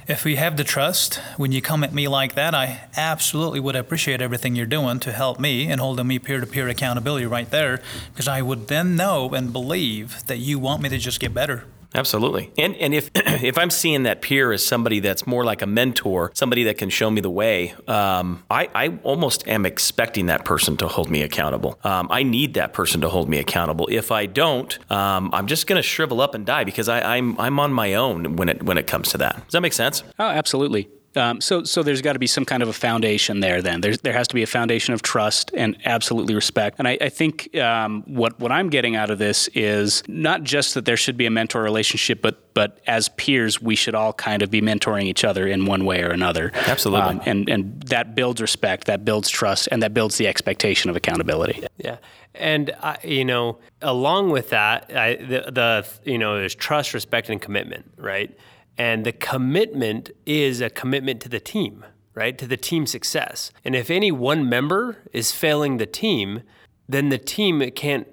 If 0.07 0.25
we 0.25 0.37
have 0.37 0.57
the 0.57 0.65
trust, 0.65 1.17
when 1.37 1.53
you 1.53 1.61
come 1.61 1.85
at 1.85 1.93
me 1.93 2.09
like 2.09 2.35
that, 2.35 2.55
I 2.55 2.89
absolutely 2.97 3.61
would 3.61 3.77
appreciate 3.77 4.23
everything 4.23 4.57
you're 4.57 4.65
doing 4.65 5.01
to 5.01 5.13
help 5.13 5.39
me 5.39 5.71
and 5.71 5.81
holding 5.83 6.07
me 6.07 6.19
peer 6.19 6.41
to 6.41 6.47
peer 6.47 6.67
accountability 6.67 7.27
right 7.27 7.51
there, 7.51 7.83
because 8.11 8.27
I 8.27 8.41
would 8.41 8.69
then 8.69 8.97
know 8.97 9.29
and 9.35 9.53
believe 9.53 10.27
that 10.27 10.39
you 10.39 10.59
want 10.59 10.81
me 10.81 10.89
to 10.89 10.97
just 10.97 11.21
get 11.21 11.35
better. 11.35 11.65
Absolutely. 11.99 12.53
And 12.57 12.77
and 12.77 12.95
if 12.95 13.11
if 13.15 13.59
I'm 13.59 13.71
seeing 13.71 14.05
that 14.05 14.23
peer 14.23 14.53
as 14.53 14.65
somebody 14.65 15.01
that's 15.01 15.27
more 15.27 15.45
like 15.45 15.63
a 15.63 15.67
mentor, 15.67 16.31
somebody 16.35 16.65
that 16.65 16.79
can 16.79 16.91
show 16.91 17.11
me 17.11 17.21
the 17.21 17.31
way, 17.31 17.75
um, 17.87 18.45
I, 18.51 18.69
I 18.75 18.99
almost 19.03 19.47
am 19.49 19.67
expecting 19.67 20.27
that 20.27 20.45
person 20.45 20.77
to 20.79 20.89
hold 20.89 21.11
me 21.11 21.23
accountable. 21.23 21.79
Um, 21.83 22.09
I 22.11 22.23
need 22.23 22.55
that 22.55 22.73
person 22.73 23.01
to 23.01 23.09
hold 23.09 23.29
me 23.29 23.39
accountable. 23.39 23.89
If 23.91 24.13
I 24.13 24.27
don't, 24.27 24.79
um, 24.91 25.31
I'm 25.33 25.47
just 25.47 25.67
going 25.67 25.77
to 25.79 25.83
shrivel 25.83 26.21
up 26.21 26.35
and 26.35 26.47
die 26.47 26.65
because 26.65 26.89
I, 26.89 27.17
I'm 27.17 27.39
I'm 27.41 27.59
on 27.59 27.73
my 27.73 27.95
own 27.95 28.37
when 28.37 28.49
it 28.49 28.63
when 28.63 28.79
it 28.79 28.87
comes 28.87 29.11
to 29.11 29.19
that. 29.19 29.35
Does 29.45 29.53
that 29.53 29.61
make 29.61 29.73
sense? 29.73 30.05
Oh, 30.19 30.29
absolutely. 30.29 30.89
Um, 31.19 31.41
so, 31.41 31.65
so 31.65 31.83
there's 31.83 32.01
got 32.01 32.15
to 32.15 32.19
be 32.19 32.27
some 32.27 32.45
kind 32.45 32.63
of 32.63 32.69
a 32.69 32.73
foundation 32.73 33.41
there. 33.41 33.61
Then 33.61 33.81
there's, 33.81 33.99
there 33.99 34.13
has 34.13 34.29
to 34.29 34.35
be 34.35 34.43
a 34.43 34.47
foundation 34.47 34.95
of 34.95 35.03
trust 35.03 35.51
and 35.55 35.77
absolutely 35.85 36.35
respect. 36.35 36.79
And 36.79 36.89
I, 36.89 36.97
I 37.01 37.09
think 37.09 37.55
um, 37.57 38.03
what 38.07 38.39
what 38.41 38.53
I'm 38.53 38.71
getting 38.71 38.97
out 38.97 39.11
of 39.11 39.19
this 39.19 39.49
is 39.49 40.03
not 40.09 40.45
just 40.45 40.75
that 40.75 40.85
there 40.85 40.97
should 40.97 41.17
be 41.17 41.27
a 41.27 41.31
mentor 41.31 41.63
relationship, 41.63 42.23
but 42.23 42.55
but 42.55 42.81
as 42.87 43.09
peers, 43.11 43.61
we 43.61 43.77
should 43.77 43.95
all 43.95 44.13
kind 44.13 44.43
of 44.43 44.51
be 44.51 44.61
mentoring 44.61 45.05
each 45.05 45.25
other 45.25 45.47
in 45.47 45.67
one 45.67 45.85
way 45.85 46.03
or 46.03 46.11
another. 46.11 46.53
Absolutely. 46.55 47.17
Um, 47.17 47.23
and 47.27 47.49
and 47.49 47.83
that 47.83 48.15
builds 48.15 48.41
respect, 48.41 48.87
that 48.87 49.05
builds 49.05 49.29
trust, 49.29 49.69
and 49.71 49.83
that 49.83 49.93
builds 49.93 50.17
the 50.17 50.27
expectation 50.27 50.91
of 50.91 50.97
accountability. 50.97 51.67
Yeah. 51.77 51.99
And 52.35 52.71
I, 52.83 52.99
you 53.03 53.25
know, 53.25 53.59
along 53.83 54.31
with 54.31 54.51
that, 54.51 54.95
I, 54.95 55.17
the, 55.17 55.51
the 55.51 55.87
you 56.05 56.19
know, 56.19 56.39
there's 56.39 56.55
trust, 56.55 56.95
respect, 56.95 57.31
and 57.31 57.43
commitment, 57.43 57.91
right? 57.97 58.37
And 58.79 59.05
the 59.05 59.13
commitment 59.13 60.13
is 60.25 60.61
a 60.61 60.71
commitment 60.71 61.21
to 61.23 61.29
the 61.29 61.41
team, 61.41 61.85
right? 62.15 62.39
To 62.39 62.47
the 62.47 62.57
team 62.57 62.87
success. 62.87 63.51
And 63.65 63.75
if 63.75 63.91
any 63.91 64.13
one 64.13 64.49
member 64.49 64.99
is 65.13 65.33
failing 65.33 65.77
the 65.77 65.87
team, 65.87 66.43
then 66.89 67.09
the 67.09 67.19
team 67.19 67.69
can't 67.73 68.07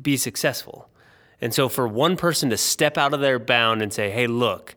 be 0.00 0.16
successful. 0.16 0.88
And 1.40 1.52
so 1.52 1.68
for 1.68 1.88
one 1.88 2.16
person 2.16 2.50
to 2.50 2.56
step 2.56 2.96
out 2.96 3.12
of 3.12 3.20
their 3.20 3.40
bound 3.40 3.82
and 3.82 3.92
say, 3.92 4.10
"Hey, 4.10 4.28
look, 4.28 4.76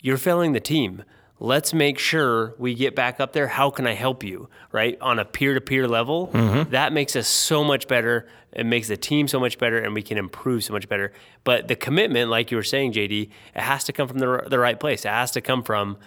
you're 0.00 0.18
failing 0.18 0.52
the 0.52 0.60
team 0.60 1.04
let's 1.42 1.74
make 1.74 1.98
sure 1.98 2.54
we 2.56 2.72
get 2.72 2.94
back 2.94 3.18
up 3.18 3.32
there. 3.32 3.48
How 3.48 3.68
can 3.68 3.84
I 3.84 3.94
help 3.94 4.22
you? 4.22 4.48
Right? 4.70 4.96
On 5.00 5.18
a 5.18 5.24
peer 5.24 5.54
to 5.54 5.60
peer 5.60 5.88
level, 5.88 6.28
mm-hmm. 6.28 6.70
that 6.70 6.92
makes 6.92 7.16
us 7.16 7.26
so 7.26 7.64
much 7.64 7.88
better. 7.88 8.28
It 8.52 8.64
makes 8.64 8.86
the 8.86 8.96
team 8.96 9.26
so 9.26 9.40
much 9.40 9.58
better 9.58 9.78
and 9.78 9.92
we 9.92 10.02
can 10.02 10.18
improve 10.18 10.62
so 10.62 10.72
much 10.72 10.88
better. 10.88 11.12
But 11.42 11.66
the 11.66 11.74
commitment, 11.74 12.30
like 12.30 12.52
you 12.52 12.56
were 12.56 12.62
saying, 12.62 12.92
JD, 12.92 13.30
it 13.56 13.60
has 13.60 13.82
to 13.84 13.92
come 13.92 14.06
from 14.06 14.20
the, 14.20 14.44
the 14.46 14.58
right 14.58 14.78
place. 14.78 15.04
It 15.04 15.08
has 15.08 15.32
to 15.32 15.40
come 15.40 15.64
from 15.64 15.98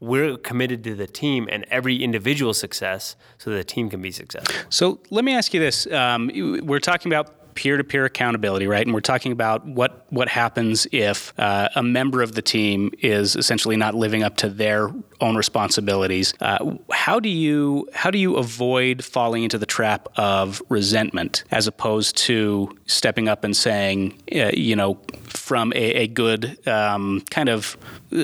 we're 0.00 0.36
committed 0.36 0.84
to 0.84 0.94
the 0.94 1.06
team 1.06 1.48
and 1.50 1.66
every 1.70 2.02
individual 2.02 2.54
success 2.54 3.16
so 3.36 3.50
the 3.50 3.64
team 3.64 3.90
can 3.90 4.00
be 4.00 4.12
successful. 4.12 4.54
So 4.70 5.00
let 5.10 5.24
me 5.24 5.34
ask 5.34 5.52
you 5.52 5.60
this. 5.60 5.86
Um, 5.88 6.30
we're 6.62 6.78
talking 6.78 7.12
about 7.12 7.37
peer-to-peer 7.58 8.04
accountability, 8.04 8.68
right? 8.68 8.86
And 8.86 8.94
we're 8.94 9.00
talking 9.00 9.32
about 9.32 9.66
what 9.66 10.06
what 10.10 10.28
happens 10.28 10.86
if 10.92 11.36
uh, 11.40 11.68
a 11.74 11.82
member 11.82 12.22
of 12.22 12.36
the 12.36 12.40
team 12.40 12.92
is 13.00 13.34
essentially 13.34 13.76
not 13.76 13.96
living 13.96 14.22
up 14.22 14.36
to 14.36 14.48
their 14.48 14.92
own 15.20 15.36
responsibilities. 15.36 16.34
Uh, 16.40 16.76
how 16.90 17.20
do 17.20 17.28
you 17.28 17.88
how 17.94 18.10
do 18.10 18.18
you 18.18 18.36
avoid 18.36 19.04
falling 19.04 19.42
into 19.42 19.58
the 19.58 19.66
trap 19.66 20.08
of 20.16 20.62
resentment 20.68 21.44
as 21.50 21.66
opposed 21.66 22.16
to 22.16 22.76
stepping 22.86 23.28
up 23.28 23.44
and 23.44 23.56
saying, 23.56 24.20
uh, 24.34 24.50
you 24.54 24.74
know, 24.74 24.98
from 25.24 25.72
a, 25.74 25.76
a 25.76 26.06
good 26.06 26.66
um, 26.66 27.22
kind 27.30 27.48
of 27.48 27.76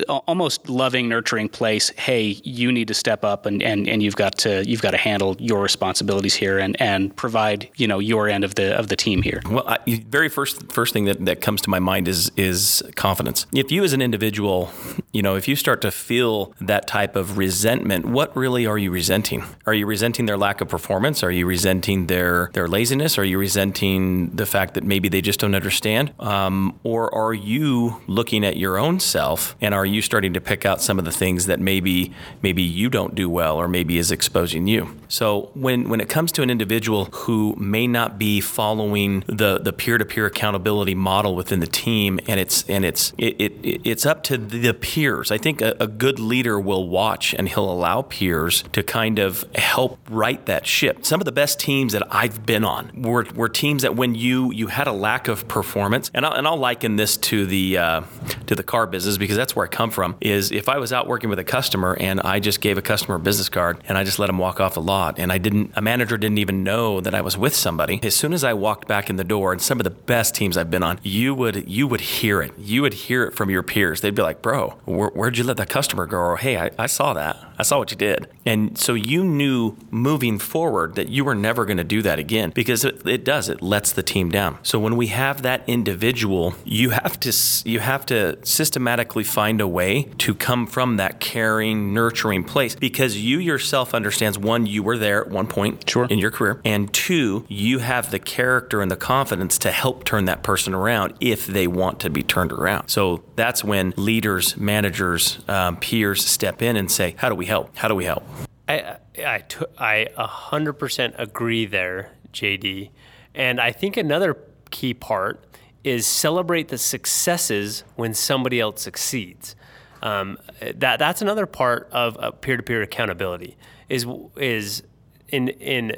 almost 0.07 0.67
loving, 0.67 1.07
nurturing 1.07 1.47
place. 1.49 1.91
Hey, 1.97 2.39
you 2.43 2.71
need 2.71 2.87
to 2.87 2.93
step 2.93 3.23
up 3.23 3.45
and, 3.45 3.61
and, 3.61 3.87
and 3.87 4.01
you've 4.01 4.15
got 4.15 4.37
to 4.39 4.65
you've 4.65 4.81
got 4.81 4.91
to 4.91 4.97
handle 4.97 5.35
your 5.39 5.61
responsibilities 5.61 6.33
here 6.33 6.57
and, 6.57 6.79
and 6.81 7.15
provide 7.15 7.69
you 7.75 7.87
know 7.87 7.99
your 7.99 8.27
end 8.27 8.43
of 8.43 8.55
the 8.55 8.77
of 8.77 8.87
the 8.87 8.95
team 8.95 9.21
here. 9.21 9.41
Well, 9.49 9.67
I, 9.67 9.77
very 10.07 10.29
first 10.29 10.71
first 10.71 10.93
thing 10.93 11.05
that, 11.05 11.23
that 11.25 11.41
comes 11.41 11.61
to 11.61 11.69
my 11.69 11.79
mind 11.79 12.07
is 12.07 12.31
is 12.35 12.83
confidence. 12.95 13.45
If 13.53 13.71
you 13.71 13.83
as 13.83 13.93
an 13.93 14.01
individual, 14.01 14.71
you 15.11 15.21
know, 15.21 15.35
if 15.35 15.47
you 15.47 15.55
start 15.55 15.81
to 15.81 15.91
feel 15.91 16.53
that 16.61 16.84
type 16.87 17.15
of 17.15 17.37
resentment, 17.37 18.05
what 18.05 18.35
really 18.35 18.65
are 18.65 18.77
you 18.77 18.91
resenting? 18.91 19.43
Are 19.65 19.73
you 19.73 19.85
resenting 19.85 20.25
their 20.25 20.37
lack 20.37 20.61
of 20.61 20.67
performance? 20.69 21.23
Are 21.23 21.31
you 21.31 21.45
resenting 21.45 22.07
their 22.07 22.49
their 22.53 22.67
laziness? 22.67 23.17
Are 23.17 23.23
you 23.23 23.37
resenting 23.39 24.29
the 24.35 24.45
fact 24.45 24.73
that 24.73 24.83
maybe 24.83 25.09
they 25.09 25.21
just 25.21 25.39
don't 25.39 25.55
understand? 25.55 26.13
Um, 26.19 26.79
or 26.83 27.13
are 27.13 27.33
you 27.33 28.01
looking 28.07 28.43
at 28.43 28.57
your 28.57 28.77
own 28.77 28.99
self 28.99 29.55
and 29.61 29.73
are 29.73 29.85
you 29.85 30.01
starting 30.01 30.33
to 30.33 30.41
pick 30.41 30.65
out 30.65 30.81
some 30.81 30.99
of 30.99 31.05
the 31.05 31.11
things 31.11 31.45
that 31.45 31.59
maybe 31.59 32.13
maybe 32.41 32.63
you 32.63 32.89
don't 32.89 33.15
do 33.15 33.29
well 33.29 33.57
or 33.57 33.67
maybe 33.67 33.97
is 33.97 34.11
exposing 34.11 34.67
you? 34.67 34.95
So 35.07 35.51
when 35.53 35.89
when 35.89 36.01
it 36.01 36.09
comes 36.09 36.31
to 36.33 36.41
an 36.41 36.49
individual 36.49 37.05
who 37.05 37.55
may 37.57 37.87
not 37.87 38.17
be 38.17 38.41
following 38.41 39.23
the 39.27 39.59
the 39.59 39.73
peer-to-peer 39.73 40.25
accountability 40.25 40.95
model 40.95 41.35
within 41.35 41.59
the 41.59 41.67
team 41.67 42.19
and 42.27 42.39
it's 42.39 42.67
and 42.69 42.83
it's 42.83 43.13
it, 43.17 43.39
it 43.39 43.81
it's 43.83 44.05
up 44.05 44.23
to 44.23 44.37
the 44.37 44.73
peers. 44.73 45.31
I 45.31 45.37
think 45.37 45.61
a, 45.61 45.75
a 45.79 45.87
good 45.87 46.19
leader 46.19 46.59
will 46.59 46.74
watch 46.79 47.33
and 47.33 47.47
he'll 47.47 47.71
allow 47.71 48.01
peers 48.01 48.63
to 48.73 48.83
kind 48.83 49.19
of 49.19 49.45
help 49.55 49.99
right 50.09 50.45
that 50.45 50.65
ship. 50.65 51.05
Some 51.05 51.21
of 51.21 51.25
the 51.25 51.31
best 51.31 51.59
teams 51.59 51.93
that 51.93 52.03
I've 52.09 52.45
been 52.45 52.63
on 52.63 52.91
were, 53.01 53.25
were 53.35 53.49
teams 53.49 53.83
that 53.83 53.95
when 53.95 54.15
you 54.15 54.51
you 54.51 54.67
had 54.67 54.87
a 54.87 54.91
lack 54.91 55.27
of 55.27 55.47
performance 55.47 56.11
and 56.13 56.25
I'll, 56.25 56.33
and 56.33 56.47
I'll 56.47 56.57
liken 56.57 56.95
this 56.95 57.17
to 57.17 57.45
the 57.45 57.77
uh, 57.77 58.01
to 58.47 58.55
the 58.55 58.63
car 58.63 58.87
business 58.87 59.17
because 59.17 59.35
that's 59.35 59.55
where 59.55 59.65
I 59.65 59.69
come 59.69 59.91
from. 59.91 60.15
Is 60.21 60.51
if 60.51 60.69
I 60.69 60.77
was 60.77 60.93
out 60.93 61.07
working 61.07 61.29
with 61.29 61.39
a 61.39 61.43
customer 61.43 61.97
and 61.99 62.21
I 62.21 62.39
just 62.39 62.61
gave 62.61 62.77
a 62.77 62.81
customer 62.81 63.15
a 63.15 63.19
business 63.19 63.49
card 63.49 63.83
and 63.87 63.97
I 63.97 64.03
just 64.03 64.19
let 64.19 64.29
him 64.29 64.37
walk 64.37 64.59
off 64.59 64.75
the 64.75 64.81
lot 64.81 65.19
and 65.19 65.31
I 65.31 65.37
didn't, 65.37 65.71
a 65.75 65.81
manager 65.81 66.17
didn't 66.17 66.37
even 66.37 66.63
know 66.63 67.01
that 67.01 67.13
I 67.13 67.21
was 67.21 67.37
with 67.37 67.55
somebody. 67.55 67.99
As 68.03 68.15
soon 68.15 68.33
as 68.33 68.43
I 68.43 68.53
walked 68.53 68.87
back 68.87 69.09
in 69.09 69.15
the 69.15 69.23
door, 69.23 69.51
and 69.51 69.61
some 69.61 69.79
of 69.79 69.83
the 69.83 69.89
best 69.89 70.35
teams 70.35 70.57
I've 70.57 70.71
been 70.71 70.83
on, 70.83 70.99
you 71.03 71.33
would 71.35 71.67
you 71.69 71.87
would 71.87 72.01
hear 72.01 72.41
it. 72.41 72.53
You 72.57 72.81
would 72.81 72.93
hear 72.93 73.23
it 73.25 73.33
from 73.35 73.49
your 73.49 73.63
peers. 73.63 74.01
They'd 74.01 74.15
be 74.15 74.21
like, 74.21 74.41
"Bro, 74.41 74.75
where, 74.85 75.11
would 75.13 75.37
you 75.37 75.43
let 75.43 75.57
that 75.57 75.69
customer 75.69 76.05
go?" 76.05 76.17
Or, 76.17 76.37
"Hey, 76.37 76.64
I, 76.65 76.83
I 76.83 76.87
saw 76.87 77.13
that. 77.13 77.37
I 77.57 77.63
saw 77.63 77.79
what 77.79 77.91
you 77.91 77.97
did." 77.97 78.27
And 78.45 78.77
so 78.77 78.93
you 78.93 79.23
knew 79.23 79.75
moving 79.89 80.39
forward 80.39 80.95
that 80.95 81.09
you 81.09 81.25
were 81.25 81.35
never 81.35 81.65
going 81.65 81.77
to 81.77 81.83
do 81.83 82.01
that 82.03 82.19
again 82.19 82.51
because 82.53 82.85
it, 82.85 83.05
it 83.07 83.23
does. 83.23 83.49
It 83.49 83.61
lets 83.61 83.91
the 83.91 84.03
team 84.03 84.29
down. 84.29 84.59
So 84.63 84.79
when 84.79 84.95
we 84.95 85.07
have 85.07 85.41
that 85.41 85.63
individual, 85.67 86.53
you 86.63 86.91
have 86.91 87.19
to 87.21 87.33
you 87.65 87.79
have 87.79 88.05
to 88.07 88.37
systematically 88.45 89.23
find 89.23 89.61
a 89.61 89.67
way 89.67 90.03
to 90.19 90.35
come 90.35 90.67
from 90.67 90.97
that 90.97 91.19
caring, 91.19 91.93
nurturing 91.93 92.43
place 92.43 92.75
because 92.75 93.17
you 93.17 93.39
yourself 93.39 93.93
understands 93.93 94.37
one, 94.37 94.65
you 94.65 94.83
were 94.83 94.97
there 94.97 95.25
at 95.25 95.31
one 95.31 95.47
point 95.47 95.89
sure. 95.89 96.05
in 96.05 96.19
your 96.19 96.31
career, 96.31 96.61
and 96.65 96.93
two, 96.93 97.45
you 97.47 97.79
have 97.79 98.11
the 98.11 98.19
character 98.19 98.81
and 98.81 98.91
the 98.91 98.95
confidence 98.95 99.57
to 99.59 99.71
help 99.71 100.03
turn 100.03 100.25
that 100.25 100.43
person 100.43 100.73
around 100.73 101.13
if 101.19 101.47
they 101.47 101.67
want 101.67 101.99
to 101.99 102.09
be 102.09 102.23
turned 102.23 102.51
around. 102.51 102.89
So 102.89 103.23
that's 103.35 103.63
when 103.63 103.93
leaders, 103.97 104.57
managers, 104.57 105.39
um, 105.47 105.77
peers 105.77 106.25
step 106.25 106.54
in 106.61 106.75
and 106.75 106.89
say, 106.91 107.15
"How 107.17 107.29
do 107.29 107.35
we 107.35 107.45
help? 107.45 107.75
How 107.77 107.87
do 107.87 107.95
we 107.95 108.05
help?" 108.05 108.23
I 108.67 108.97
I, 109.17 109.43
I 109.77 110.07
100% 110.17 111.13
agree 111.17 111.65
there, 111.65 112.11
JD. 112.33 112.89
And 113.33 113.59
I 113.59 113.71
think 113.71 113.97
another 113.97 114.37
key 114.71 114.93
part 114.93 115.43
is 115.83 116.07
celebrate 116.07 116.69
the 116.69 116.77
successes 116.77 117.83
when 117.95 118.13
somebody 118.13 118.59
else 118.59 118.81
succeeds. 118.81 119.55
Um, 120.01 120.37
that 120.75 120.99
that's 120.99 121.21
another 121.21 121.45
part 121.45 121.87
of 121.91 122.41
peer-to-peer 122.41 122.81
accountability. 122.81 123.57
Is 123.87 124.05
is 124.35 124.83
in 125.29 125.49
in 125.49 125.97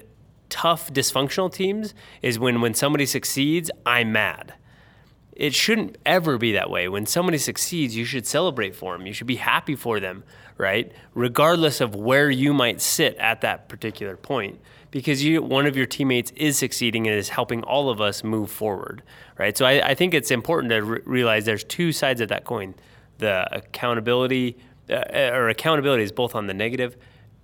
tough 0.49 0.91
dysfunctional 0.93 1.51
teams 1.51 1.93
is 2.21 2.39
when 2.39 2.61
when 2.61 2.73
somebody 2.73 3.05
succeeds, 3.05 3.71
I'm 3.85 4.11
mad. 4.11 4.53
It 5.37 5.53
shouldn't 5.53 5.99
ever 6.03 6.39
be 6.39 6.53
that 6.53 6.71
way. 6.71 6.87
When 6.87 7.05
somebody 7.05 7.37
succeeds, 7.37 7.95
you 7.95 8.05
should 8.05 8.25
celebrate 8.25 8.75
for 8.75 8.97
them. 8.97 9.05
You 9.05 9.13
should 9.13 9.27
be 9.27 9.35
happy 9.35 9.75
for 9.75 9.99
them, 9.99 10.23
right? 10.57 10.91
Regardless 11.13 11.79
of 11.79 11.93
where 11.93 12.31
you 12.31 12.53
might 12.53 12.81
sit 12.81 13.15
at 13.17 13.41
that 13.41 13.69
particular 13.69 14.17
point 14.17 14.59
because 14.89 15.23
you 15.23 15.43
one 15.43 15.67
of 15.67 15.77
your 15.77 15.85
teammates 15.85 16.31
is 16.35 16.57
succeeding 16.57 17.05
and 17.05 17.15
is 17.15 17.29
helping 17.29 17.61
all 17.63 17.91
of 17.91 18.01
us 18.01 18.23
move 18.23 18.49
forward, 18.49 19.03
right? 19.37 19.55
So 19.55 19.63
I, 19.65 19.89
I 19.89 19.93
think 19.93 20.15
it's 20.15 20.31
important 20.31 20.71
to 20.71 20.81
re- 20.81 21.01
realize 21.05 21.45
there's 21.45 21.63
two 21.63 21.91
sides 21.91 22.19
of 22.19 22.29
that 22.29 22.43
coin: 22.43 22.73
the 23.19 23.47
accountability 23.55 24.57
uh, 24.89 25.03
or 25.33 25.49
accountability 25.49 26.01
is 26.01 26.11
both 26.11 26.33
on 26.33 26.47
the 26.47 26.53
negative 26.55 26.97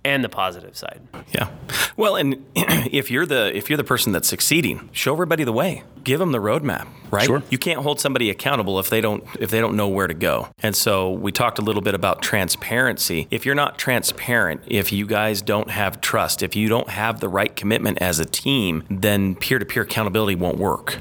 and 0.04 0.24
the 0.24 0.28
positive 0.28 0.76
side. 0.76 1.00
Yeah. 1.32 1.48
Well, 1.96 2.16
and 2.16 2.44
if 2.56 3.08
you're 3.08 3.26
the 3.26 3.56
if 3.56 3.70
you're 3.70 3.76
the 3.76 3.84
person 3.84 4.12
that's 4.12 4.28
succeeding, 4.28 4.88
show 4.92 5.12
everybody 5.12 5.44
the 5.44 5.52
way. 5.52 5.84
Give 6.04 6.18
them 6.20 6.32
the 6.32 6.38
roadmap 6.38 6.86
right? 7.14 7.26
Sure. 7.26 7.42
You 7.48 7.58
can't 7.58 7.80
hold 7.80 8.00
somebody 8.00 8.28
accountable 8.30 8.78
if 8.78 8.90
they 8.90 9.00
don't 9.00 9.24
if 9.38 9.50
they 9.50 9.60
don't 9.60 9.76
know 9.76 9.88
where 9.88 10.06
to 10.06 10.14
go. 10.14 10.48
And 10.60 10.74
so 10.74 11.12
we 11.12 11.32
talked 11.32 11.58
a 11.58 11.62
little 11.62 11.82
bit 11.82 11.94
about 11.94 12.22
transparency. 12.22 13.28
If 13.30 13.46
you're 13.46 13.54
not 13.54 13.78
transparent, 13.78 14.62
if 14.66 14.92
you 14.92 15.06
guys 15.06 15.40
don't 15.40 15.70
have 15.70 16.00
trust, 16.00 16.42
if 16.42 16.56
you 16.56 16.68
don't 16.68 16.90
have 16.90 17.20
the 17.20 17.28
right 17.28 17.54
commitment 17.54 17.98
as 18.00 18.18
a 18.18 18.24
team, 18.24 18.84
then 18.90 19.34
peer-to-peer 19.36 19.82
accountability 19.82 20.34
won't 20.34 20.58
work 20.58 20.98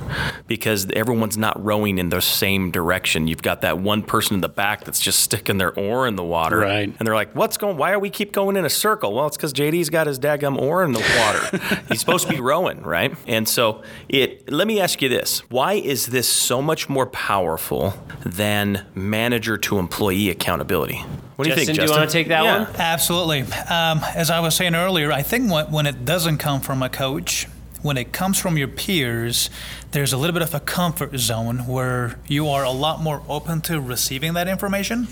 because 0.48 0.88
everyone's 0.91 1.38
not 1.38 1.63
rowing 1.63 1.98
in 1.98 2.10
the 2.10 2.22
same 2.22 2.72
direction. 2.72 3.27
You've 3.27 3.41
got 3.41 3.62
that 3.62 3.79
one 3.79 4.03
person 4.03 4.36
in 4.36 4.41
the 4.41 4.50
back 4.50 4.83
that's 4.83 5.00
just 5.00 5.19
sticking 5.19 5.57
their 5.57 5.77
oar 5.77 6.07
in 6.07 6.15
the 6.15 6.24
water, 6.24 6.60
right? 6.60 6.93
And 6.98 7.07
they're 7.07 7.15
like, 7.15 7.33
"What's 7.36 7.57
going? 7.57 7.77
Why 7.77 7.91
are 7.91 8.00
we 8.00 8.10
keep 8.10 8.31
going 8.31 8.55
in 8.55 8.65
a 8.65 8.69
circle?" 8.69 9.13
Well, 9.13 9.27
it's 9.27 9.38
because 9.38 9.53
JD's 9.53 9.89
got 9.89 10.07
his 10.07 10.19
daggum 10.19 10.60
oar 10.60 10.83
in 10.83 10.93
the 10.93 11.00
water. 11.00 11.81
He's 11.89 12.00
supposed 12.00 12.27
to 12.27 12.33
be 12.33 12.39
rowing, 12.39 12.81
right? 12.81 13.15
And 13.27 13.48
so 13.48 13.83
it. 14.10 14.51
Let 14.51 14.67
me 14.67 14.79
ask 14.79 14.93
you 15.02 15.10
this: 15.10 15.40
Why 15.50 15.74
is 15.74 16.04
is 16.04 16.08
this 16.08 16.28
so 16.28 16.62
much 16.62 16.90
more 16.90 17.06
powerful 17.06 17.94
than 18.26 18.86
manager 18.94 19.58
to 19.58 19.80
employee 19.80 20.30
accountability? 20.30 20.98
What 21.36 21.46
do 21.46 21.50
you 21.50 21.56
think, 21.56 21.68
Justin? 21.68 21.86
Do 21.86 21.92
you 21.92 21.98
want 21.98 22.10
to 22.10 22.14
take 22.14 22.28
that 22.28 22.44
yeah. 22.44 22.64
one? 22.64 22.76
Absolutely. 22.76 23.42
Um, 23.42 24.02
as 24.16 24.30
I 24.30 24.40
was 24.40 24.56
saying 24.56 24.76
earlier, 24.76 25.12
I 25.12 25.22
think 25.22 25.52
when, 25.52 25.72
when 25.72 25.86
it 25.86 26.04
doesn't 26.04 26.40
come 26.40 26.62
from 26.62 26.84
a 26.84 26.90
coach, 26.90 27.48
when 27.82 27.98
it 27.98 28.12
comes 28.12 28.40
from 28.40 28.58
your 28.58 28.68
peers, 28.68 29.50
there's 29.92 30.14
a 30.14 30.18
little 30.18 30.34
bit 30.34 30.42
of 30.42 30.54
a 30.54 30.60
comfort 30.60 31.16
zone 31.18 31.60
where 31.68 32.20
you 32.28 32.50
are 32.50 32.64
a 32.64 32.72
lot 32.72 33.02
more 33.02 33.22
open 33.30 33.62
to 33.62 33.80
receiving 33.80 34.34
that 34.34 34.48
information 34.48 35.08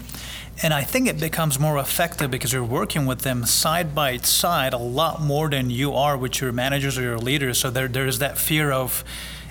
And 0.64 0.74
I 0.74 0.84
think 0.84 1.08
it 1.08 1.20
becomes 1.20 1.60
more 1.60 1.80
effective 1.80 2.30
because 2.30 2.54
you're 2.54 2.64
working 2.64 3.06
with 3.06 3.22
them 3.22 3.46
side 3.46 3.96
by 3.96 4.18
side 4.18 4.74
a 4.74 4.78
lot 4.78 5.22
more 5.22 5.50
than 5.50 5.70
you 5.70 5.94
are 5.94 6.18
with 6.18 6.40
your 6.40 6.52
managers 6.52 6.98
or 6.98 7.02
your 7.02 7.18
leaders. 7.18 7.58
So 7.58 7.72
there, 7.72 7.88
there's 7.88 8.20
that 8.20 8.38
fear 8.38 8.72
of, 8.72 9.04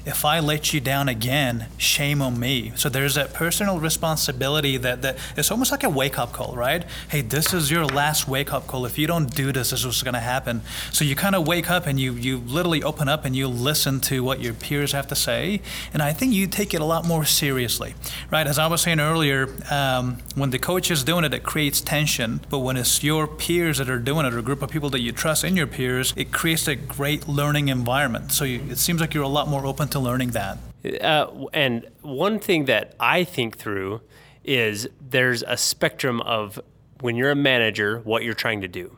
if 0.04 0.24
I 0.24 0.40
let 0.40 0.72
you 0.72 0.80
down 0.80 1.08
again, 1.08 1.66
shame 1.76 2.22
on 2.22 2.38
me. 2.38 2.72
So 2.76 2.88
there's 2.88 3.14
that 3.14 3.32
personal 3.32 3.78
responsibility 3.78 4.76
that, 4.78 5.02
that 5.02 5.18
it's 5.36 5.50
almost 5.50 5.70
like 5.70 5.84
a 5.84 5.88
wake 5.88 6.18
up 6.18 6.32
call, 6.32 6.54
right? 6.54 6.84
Hey, 7.08 7.20
this 7.20 7.52
is 7.52 7.70
your 7.70 7.84
last 7.84 8.28
wake 8.28 8.52
up 8.52 8.66
call. 8.66 8.86
If 8.86 8.98
you 8.98 9.06
don't 9.06 9.34
do 9.34 9.52
this, 9.52 9.70
this 9.70 9.80
is 9.80 9.86
what's 9.86 10.02
going 10.02 10.14
to 10.14 10.20
happen. 10.20 10.62
So 10.92 11.04
you 11.04 11.14
kind 11.14 11.34
of 11.34 11.46
wake 11.46 11.70
up 11.70 11.86
and 11.86 12.00
you, 12.00 12.14
you 12.14 12.38
literally 12.38 12.82
open 12.82 13.08
up 13.08 13.24
and 13.24 13.36
you 13.36 13.48
listen 13.48 14.00
to 14.00 14.24
what 14.24 14.40
your 14.40 14.54
peers 14.54 14.92
have 14.92 15.06
to 15.08 15.16
say. 15.16 15.60
And 15.92 16.02
I 16.02 16.12
think 16.12 16.32
you 16.32 16.46
take 16.46 16.74
it 16.74 16.80
a 16.80 16.84
lot 16.84 17.06
more 17.06 17.24
seriously, 17.24 17.94
right? 18.30 18.46
As 18.46 18.58
I 18.58 18.66
was 18.66 18.82
saying 18.82 19.00
earlier, 19.00 19.48
um, 19.70 20.18
when 20.34 20.50
the 20.50 20.58
coach 20.58 20.90
is 20.90 21.04
doing 21.04 21.24
it, 21.24 21.34
it 21.34 21.42
creates 21.42 21.80
tension. 21.80 22.40
But 22.48 22.60
when 22.60 22.76
it's 22.76 23.02
your 23.02 23.26
peers 23.26 23.78
that 23.78 23.90
are 23.90 23.98
doing 23.98 24.26
it 24.26 24.34
or 24.34 24.38
a 24.38 24.42
group 24.42 24.62
of 24.62 24.70
people 24.70 24.90
that 24.90 25.00
you 25.00 25.12
trust 25.12 25.44
in 25.44 25.56
your 25.56 25.66
peers, 25.66 26.14
it 26.16 26.32
creates 26.32 26.66
a 26.66 26.76
great 26.76 27.28
learning 27.28 27.68
environment. 27.68 28.32
So 28.32 28.44
you, 28.44 28.60
it 28.70 28.78
seems 28.78 29.00
like 29.00 29.14
you're 29.14 29.24
a 29.24 29.28
lot 29.28 29.48
more 29.48 29.66
open 29.66 29.88
to 29.92 30.00
learning 30.00 30.30
that. 30.30 30.58
Uh, 31.00 31.46
and 31.52 31.86
one 32.02 32.38
thing 32.38 32.64
that 32.66 32.94
I 32.98 33.24
think 33.24 33.58
through 33.58 34.00
is 34.44 34.88
there's 35.00 35.42
a 35.46 35.56
spectrum 35.56 36.20
of 36.22 36.60
when 37.00 37.16
you're 37.16 37.30
a 37.30 37.36
manager, 37.36 38.00
what 38.00 38.24
you're 38.24 38.34
trying 38.34 38.60
to 38.62 38.68
do. 38.68 38.96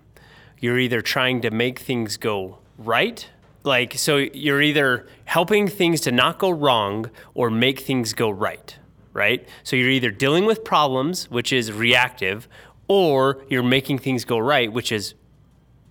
You're 0.60 0.78
either 0.78 1.00
trying 1.00 1.40
to 1.42 1.50
make 1.50 1.80
things 1.80 2.16
go 2.16 2.58
right, 2.78 3.28
like, 3.64 3.94
so 3.94 4.16
you're 4.16 4.62
either 4.62 5.06
helping 5.24 5.68
things 5.68 6.00
to 6.02 6.12
not 6.12 6.38
go 6.38 6.50
wrong 6.50 7.10
or 7.34 7.48
make 7.50 7.80
things 7.80 8.12
go 8.12 8.30
right, 8.30 8.76
right? 9.12 9.46
So 9.62 9.76
you're 9.76 9.90
either 9.90 10.10
dealing 10.10 10.46
with 10.46 10.64
problems, 10.64 11.30
which 11.30 11.52
is 11.52 11.72
reactive, 11.72 12.48
or 12.88 13.44
you're 13.48 13.62
making 13.62 13.98
things 13.98 14.24
go 14.24 14.38
right, 14.38 14.72
which 14.72 14.90
is 14.90 15.14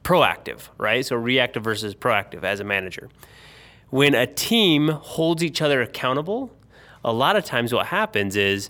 proactive, 0.03 0.67
right? 0.77 1.05
So 1.05 1.15
reactive 1.15 1.63
versus 1.63 1.95
proactive 1.95 2.43
as 2.43 2.59
a 2.59 2.63
manager 2.63 3.09
when 3.91 4.15
a 4.15 4.25
team 4.25 4.87
holds 4.89 5.43
each 5.43 5.61
other 5.61 5.81
accountable, 5.81 6.51
a 7.05 7.13
lot 7.13 7.35
of 7.35 7.45
times 7.45 7.71
what 7.73 7.87
happens 7.87 8.35
is 8.35 8.69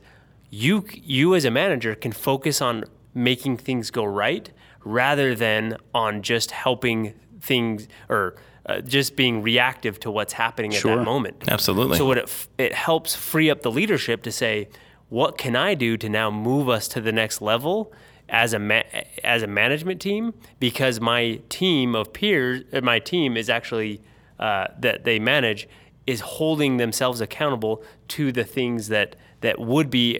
you 0.49 0.85
you 0.93 1.33
as 1.35 1.45
a 1.45 1.51
manager 1.51 1.95
can 1.95 2.11
focus 2.11 2.61
on 2.61 2.83
making 3.13 3.55
things 3.57 3.89
go 3.91 4.03
right 4.03 4.51
rather 4.83 5.33
than 5.35 5.77
on 5.93 6.21
just 6.21 6.51
helping 6.51 7.13
things 7.39 7.87
or 8.09 8.35
uh, 8.65 8.79
just 8.81 9.15
being 9.15 9.41
reactive 9.41 9.99
to 9.99 10.11
what's 10.11 10.33
happening 10.33 10.71
Sure. 10.71 10.91
at 10.91 10.95
that 10.97 11.03
moment. 11.03 11.35
Absolutely. 11.47 11.97
So 11.97 12.05
what 12.05 12.17
it 12.17 12.23
f- 12.25 12.47
it 12.57 12.73
helps 12.73 13.15
free 13.15 13.49
up 13.49 13.61
the 13.61 13.71
leadership 13.71 14.21
to 14.23 14.31
say, 14.31 14.69
what 15.09 15.37
can 15.37 15.55
I 15.55 15.73
do 15.75 15.97
to 15.97 16.09
now 16.09 16.29
move 16.31 16.67
us 16.69 16.87
to 16.89 17.01
the 17.01 17.11
next 17.11 17.41
level 17.41 17.91
as 18.29 18.53
a 18.53 18.59
ma- 18.59 18.83
as 19.23 19.43
a 19.43 19.47
management 19.47 19.99
team? 20.01 20.33
Because 20.59 20.99
my 20.99 21.39
team 21.49 21.95
of 21.95 22.11
peers, 22.13 22.63
my 22.81 22.99
team 22.99 23.35
is 23.37 23.49
actually 23.49 24.01
uh, 24.41 24.67
that 24.79 25.03
they 25.03 25.19
manage 25.19 25.67
is 26.07 26.19
holding 26.21 26.77
themselves 26.77 27.21
accountable 27.21 27.83
to 28.09 28.31
the 28.31 28.43
things 28.43 28.87
that 28.89 29.15
that 29.41 29.59
would 29.59 29.89
be 29.89 30.19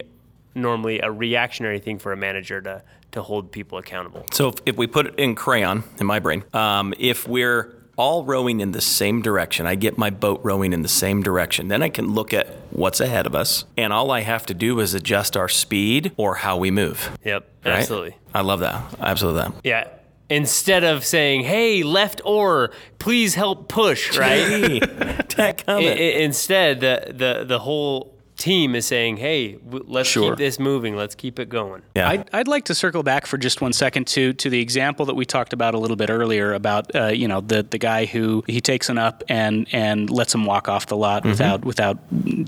normally 0.55 0.99
a 0.99 1.11
reactionary 1.11 1.79
thing 1.79 1.97
for 1.97 2.11
a 2.11 2.17
manager 2.17 2.61
to 2.61 2.83
to 3.11 3.21
hold 3.21 3.51
people 3.51 3.77
accountable. 3.77 4.25
So 4.31 4.49
if, 4.49 4.55
if 4.65 4.77
we 4.77 4.87
put 4.87 5.05
it 5.05 5.15
in 5.15 5.35
crayon 5.35 5.83
in 5.99 6.05
my 6.05 6.19
brain, 6.19 6.45
um, 6.53 6.93
if 6.97 7.27
we're 7.27 7.75
all 7.97 8.23
rowing 8.23 8.61
in 8.61 8.71
the 8.71 8.79
same 8.79 9.21
direction, 9.21 9.65
I 9.65 9.75
get 9.75 9.97
my 9.97 10.09
boat 10.09 10.39
rowing 10.43 10.71
in 10.71 10.81
the 10.81 10.87
same 10.87 11.21
direction, 11.21 11.67
then 11.67 11.83
I 11.83 11.89
can 11.89 12.13
look 12.13 12.33
at 12.33 12.47
what's 12.71 13.01
ahead 13.01 13.25
of 13.25 13.35
us, 13.35 13.65
and 13.75 13.91
all 13.91 14.11
I 14.11 14.21
have 14.21 14.45
to 14.45 14.53
do 14.53 14.79
is 14.79 14.93
adjust 14.93 15.35
our 15.35 15.49
speed 15.49 16.13
or 16.15 16.35
how 16.35 16.57
we 16.57 16.71
move. 16.71 17.17
Yep, 17.25 17.49
right? 17.65 17.73
absolutely. 17.73 18.15
I 18.33 18.41
love 18.41 18.61
that. 18.61 18.81
I 18.99 19.11
Absolutely 19.11 19.41
that. 19.41 19.53
Yeah. 19.63 19.87
Instead 20.31 20.83
of 20.83 21.03
saying, 21.05 21.43
"Hey, 21.43 21.83
left 21.83 22.21
or 22.25 22.71
please 22.99 23.35
help 23.35 23.67
push," 23.67 24.17
right? 24.17 24.81
That 25.37 25.65
comment. 25.65 25.97
I- 25.99 26.19
instead, 26.23 26.79
the, 26.81 27.13
the 27.13 27.45
the 27.45 27.59
whole 27.59 28.15
team 28.37 28.75
is 28.75 28.85
saying, 28.85 29.17
"Hey, 29.17 29.53
w- 29.53 29.85
let's 29.87 30.09
Sure. 30.09 30.31
keep 30.31 30.37
this 30.39 30.59
moving. 30.59 30.95
Let's 30.95 31.15
keep 31.15 31.39
it 31.39 31.47
going." 31.49 31.81
yeah. 31.95 32.09
I'd, 32.09 32.29
I'd 32.33 32.47
like 32.47 32.65
to 32.65 32.75
circle 32.75 33.01
back 33.03 33.25
for 33.27 33.37
just 33.37 33.61
one 33.61 33.71
second 33.73 34.07
to 34.07 34.33
to 34.33 34.49
the 34.49 34.59
example 34.59 35.05
that 35.05 35.15
we 35.15 35.25
talked 35.25 35.53
about 35.53 35.73
a 35.73 35.77
little 35.77 35.95
bit 35.95 36.09
earlier 36.09 36.53
about 36.53 36.93
uh, 36.95 37.07
you 37.07 37.27
know 37.27 37.41
the 37.41 37.63
the 37.63 37.77
guy 37.77 38.05
who 38.05 38.43
he 38.47 38.59
takes 38.61 38.89
an 38.89 38.97
up 38.97 39.23
and 39.29 39.67
and 39.71 40.09
lets 40.09 40.33
him 40.35 40.45
walk 40.45 40.67
off 40.67 40.87
the 40.87 40.97
lot 40.97 41.23
without 41.25 41.63
without 41.65 41.97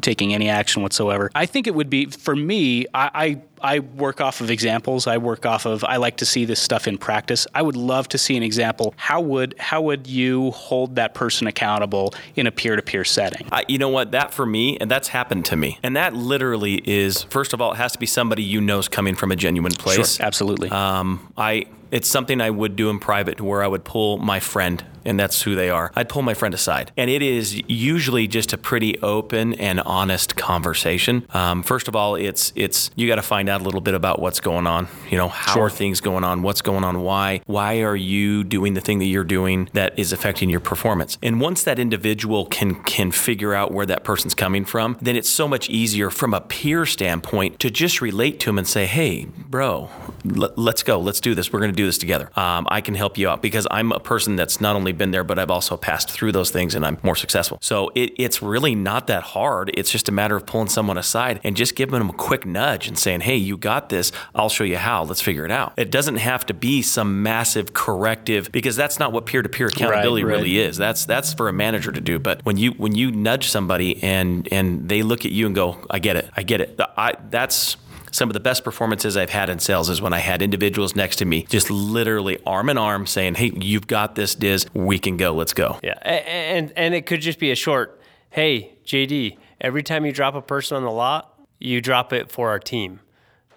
taking 0.01 0.33
any 0.33 0.49
action 0.49 0.81
whatsoever. 0.83 1.29
I 1.35 1.45
think 1.45 1.67
it 1.67 1.75
would 1.75 1.89
be 1.89 2.05
for 2.07 2.35
me. 2.35 2.85
I. 2.93 3.09
I 3.13 3.41
I 3.63 3.79
work 3.79 4.19
off 4.19 4.41
of 4.41 4.51
examples. 4.51 5.07
I 5.07 5.17
work 5.17 5.45
off 5.45 5.65
of. 5.65 5.83
I 5.85 5.95
like 5.95 6.17
to 6.17 6.25
see 6.25 6.43
this 6.43 6.59
stuff 6.59 6.87
in 6.87 6.97
practice. 6.97 7.47
I 7.55 7.61
would 7.61 7.77
love 7.77 8.09
to 8.09 8.17
see 8.17 8.35
an 8.35 8.43
example. 8.43 8.93
How 8.97 9.21
would 9.21 9.55
how 9.57 9.81
would 9.81 10.05
you 10.05 10.51
hold 10.51 10.95
that 10.97 11.13
person 11.13 11.47
accountable 11.47 12.13
in 12.35 12.45
a 12.45 12.51
peer 12.51 12.75
to 12.75 12.81
peer 12.81 13.05
setting? 13.05 13.47
I, 13.51 13.63
you 13.67 13.77
know 13.77 13.89
what? 13.89 14.11
That 14.11 14.33
for 14.33 14.45
me, 14.45 14.77
and 14.79 14.91
that's 14.91 15.07
happened 15.07 15.45
to 15.45 15.55
me. 15.55 15.79
And 15.81 15.95
that 15.95 16.13
literally 16.13 16.81
is, 16.87 17.23
first 17.23 17.53
of 17.53 17.61
all, 17.61 17.71
it 17.71 17.77
has 17.77 17.93
to 17.93 17.99
be 17.99 18.05
somebody 18.05 18.43
you 18.43 18.59
know 18.59 18.79
is 18.79 18.89
coming 18.89 19.15
from 19.15 19.31
a 19.31 19.35
genuine 19.35 19.71
place. 19.71 20.17
Sure, 20.17 20.25
absolutely. 20.25 20.69
Um, 20.69 21.31
I 21.37 21.67
it's 21.93 22.09
something 22.09 22.41
I 22.41 22.49
would 22.49 22.75
do 22.75 22.89
in 22.89 22.99
private 22.99 23.39
where 23.39 23.63
I 23.63 23.67
would 23.67 23.83
pull 23.83 24.17
my 24.17 24.39
friend, 24.39 24.83
and 25.05 25.19
that's 25.19 25.41
who 25.43 25.55
they 25.55 25.69
are. 25.69 25.91
I'd 25.95 26.09
pull 26.09 26.21
my 26.21 26.33
friend 26.33 26.53
aside, 26.53 26.91
and 26.97 27.09
it 27.09 27.21
is 27.21 27.61
usually 27.67 28.27
just 28.27 28.53
a 28.53 28.57
pretty 28.57 28.99
open 29.01 29.53
and 29.55 29.79
honest 29.81 30.35
conversation. 30.35 31.25
Um, 31.33 31.63
first 31.63 31.87
of 31.87 31.95
all, 31.95 32.15
it's 32.15 32.51
it's 32.55 32.91
you 32.95 33.07
got 33.07 33.15
to 33.15 33.21
find 33.21 33.49
out 33.49 33.61
a 33.61 33.63
little 33.63 33.81
bit 33.81 33.93
about 33.93 34.19
what's 34.19 34.39
going 34.39 34.67
on. 34.67 34.87
You 35.09 35.17
know, 35.17 35.27
how 35.27 35.61
are 35.61 35.69
things 35.69 36.01
going 36.01 36.23
on? 36.23 36.41
What's 36.41 36.61
going 36.61 36.83
on? 36.83 37.01
Why? 37.01 37.41
Why 37.45 37.81
are 37.81 37.95
you 37.95 38.43
doing 38.43 38.73
the 38.73 38.81
thing 38.81 38.99
that 38.99 39.05
you're 39.05 39.23
doing 39.23 39.69
that 39.73 39.97
is 39.97 40.13
affecting 40.13 40.49
your 40.49 40.59
performance? 40.59 41.17
And 41.21 41.39
once 41.41 41.63
that 41.63 41.79
individual 41.79 42.45
can 42.45 42.75
can 42.83 43.11
figure 43.11 43.53
out 43.53 43.71
where 43.71 43.85
that 43.85 44.03
person's 44.03 44.33
coming 44.35 44.65
from, 44.65 44.97
then 45.01 45.15
it's 45.15 45.29
so 45.29 45.47
much 45.47 45.69
easier 45.69 46.09
from 46.09 46.33
a 46.33 46.41
peer 46.41 46.85
standpoint 46.85 47.59
to 47.59 47.69
just 47.69 48.01
relate 48.01 48.39
to 48.41 48.47
them 48.47 48.57
and 48.57 48.67
say, 48.67 48.85
"Hey, 48.85 49.25
bro, 49.25 49.89
let, 50.23 50.57
let's 50.57 50.83
go. 50.83 50.99
Let's 50.99 51.19
do 51.19 51.35
this. 51.35 51.51
We're 51.51 51.59
going 51.59 51.71
to 51.71 51.75
do 51.75 51.85
this 51.85 51.97
together. 51.97 52.29
Um, 52.35 52.67
I 52.69 52.81
can 52.81 52.95
help 52.95 53.17
you 53.17 53.29
out 53.29 53.41
because 53.41 53.67
I'm 53.69 53.91
a 53.91 53.99
person 53.99 54.35
that's 54.35 54.61
not 54.61 54.75
only 54.75 54.92
been 54.97 55.11
there, 55.11 55.23
but 55.23 55.39
I've 55.39 55.51
also 55.51 55.77
passed 55.77 56.09
through 56.09 56.31
those 56.31 56.51
things 56.51 56.75
and 56.75 56.85
I'm 56.85 56.97
more 57.03 57.15
successful. 57.15 57.57
So 57.61 57.91
it, 57.95 58.13
it's 58.17 58.41
really 58.41 58.75
not 58.75 59.07
that 59.07 59.23
hard. 59.23 59.71
It's 59.73 59.91
just 59.91 60.09
a 60.09 60.11
matter 60.11 60.35
of 60.35 60.45
pulling 60.45 60.69
someone 60.69 60.97
aside 60.97 61.39
and 61.43 61.55
just 61.55 61.75
giving 61.75 61.99
them 61.99 62.09
a 62.09 62.13
quick 62.13 62.45
nudge 62.45 62.87
and 62.87 62.97
saying, 62.97 63.21
hey, 63.21 63.35
you 63.35 63.57
got 63.57 63.89
this. 63.89 64.11
I'll 64.35 64.49
show 64.49 64.63
you 64.63 64.77
how. 64.77 65.03
Let's 65.03 65.21
figure 65.21 65.45
it 65.45 65.51
out. 65.51 65.73
It 65.77 65.91
doesn't 65.91 66.17
have 66.17 66.45
to 66.47 66.53
be 66.53 66.81
some 66.81 67.23
massive 67.23 67.73
corrective 67.73 68.51
because 68.51 68.75
that's 68.75 68.99
not 68.99 69.11
what 69.11 69.25
peer 69.25 69.41
to 69.41 69.49
peer 69.49 69.67
accountability 69.67 70.23
right. 70.23 70.31
really 70.31 70.59
is. 70.59 70.77
That's 70.77 71.05
that's 71.05 71.33
for 71.33 71.49
a 71.49 71.53
manager 71.53 71.91
to 71.91 72.01
do. 72.01 72.19
But 72.19 72.43
when 72.45 72.57
you 72.57 72.71
when 72.71 72.95
you 72.95 73.11
nudge 73.11 73.47
somebody 73.47 74.01
and 74.03 74.47
and 74.51 74.89
they 74.89 75.01
look 75.01 75.25
at 75.25 75.31
you 75.31 75.45
and 75.45 75.55
go, 75.55 75.85
I 75.89 75.99
get 75.99 76.15
it, 76.15 76.29
I 76.35 76.43
get 76.43 76.61
it. 76.61 76.79
I 76.97 77.15
that's 77.29 77.77
some 78.13 78.29
of 78.29 78.33
the 78.33 78.39
best 78.39 78.63
performances 78.63 79.17
I've 79.17 79.31
had 79.31 79.49
in 79.49 79.59
sales 79.59 79.89
is 79.89 80.01
when 80.01 80.13
I 80.13 80.19
had 80.19 80.41
individuals 80.41 80.95
next 80.95 81.17
to 81.17 81.25
me, 81.25 81.43
just 81.49 81.69
literally 81.69 82.39
arm 82.45 82.69
in 82.69 82.77
arm, 82.77 83.05
saying, 83.07 83.35
"Hey, 83.35 83.51
you've 83.55 83.87
got 83.87 84.15
this, 84.15 84.35
Diz. 84.35 84.67
We 84.73 84.99
can 84.99 85.17
go. 85.17 85.33
Let's 85.33 85.53
go." 85.53 85.79
Yeah, 85.83 85.97
and 86.03 86.71
and 86.75 86.93
it 86.93 87.05
could 87.05 87.21
just 87.21 87.39
be 87.39 87.51
a 87.51 87.55
short. 87.55 87.99
Hey, 88.29 88.75
JD, 88.85 89.37
every 89.59 89.83
time 89.83 90.05
you 90.05 90.11
drop 90.11 90.35
a 90.35 90.41
person 90.41 90.77
on 90.77 90.83
the 90.83 90.91
lot, 90.91 91.39
you 91.59 91.81
drop 91.81 92.13
it 92.13 92.31
for 92.31 92.49
our 92.49 92.59
team. 92.59 92.99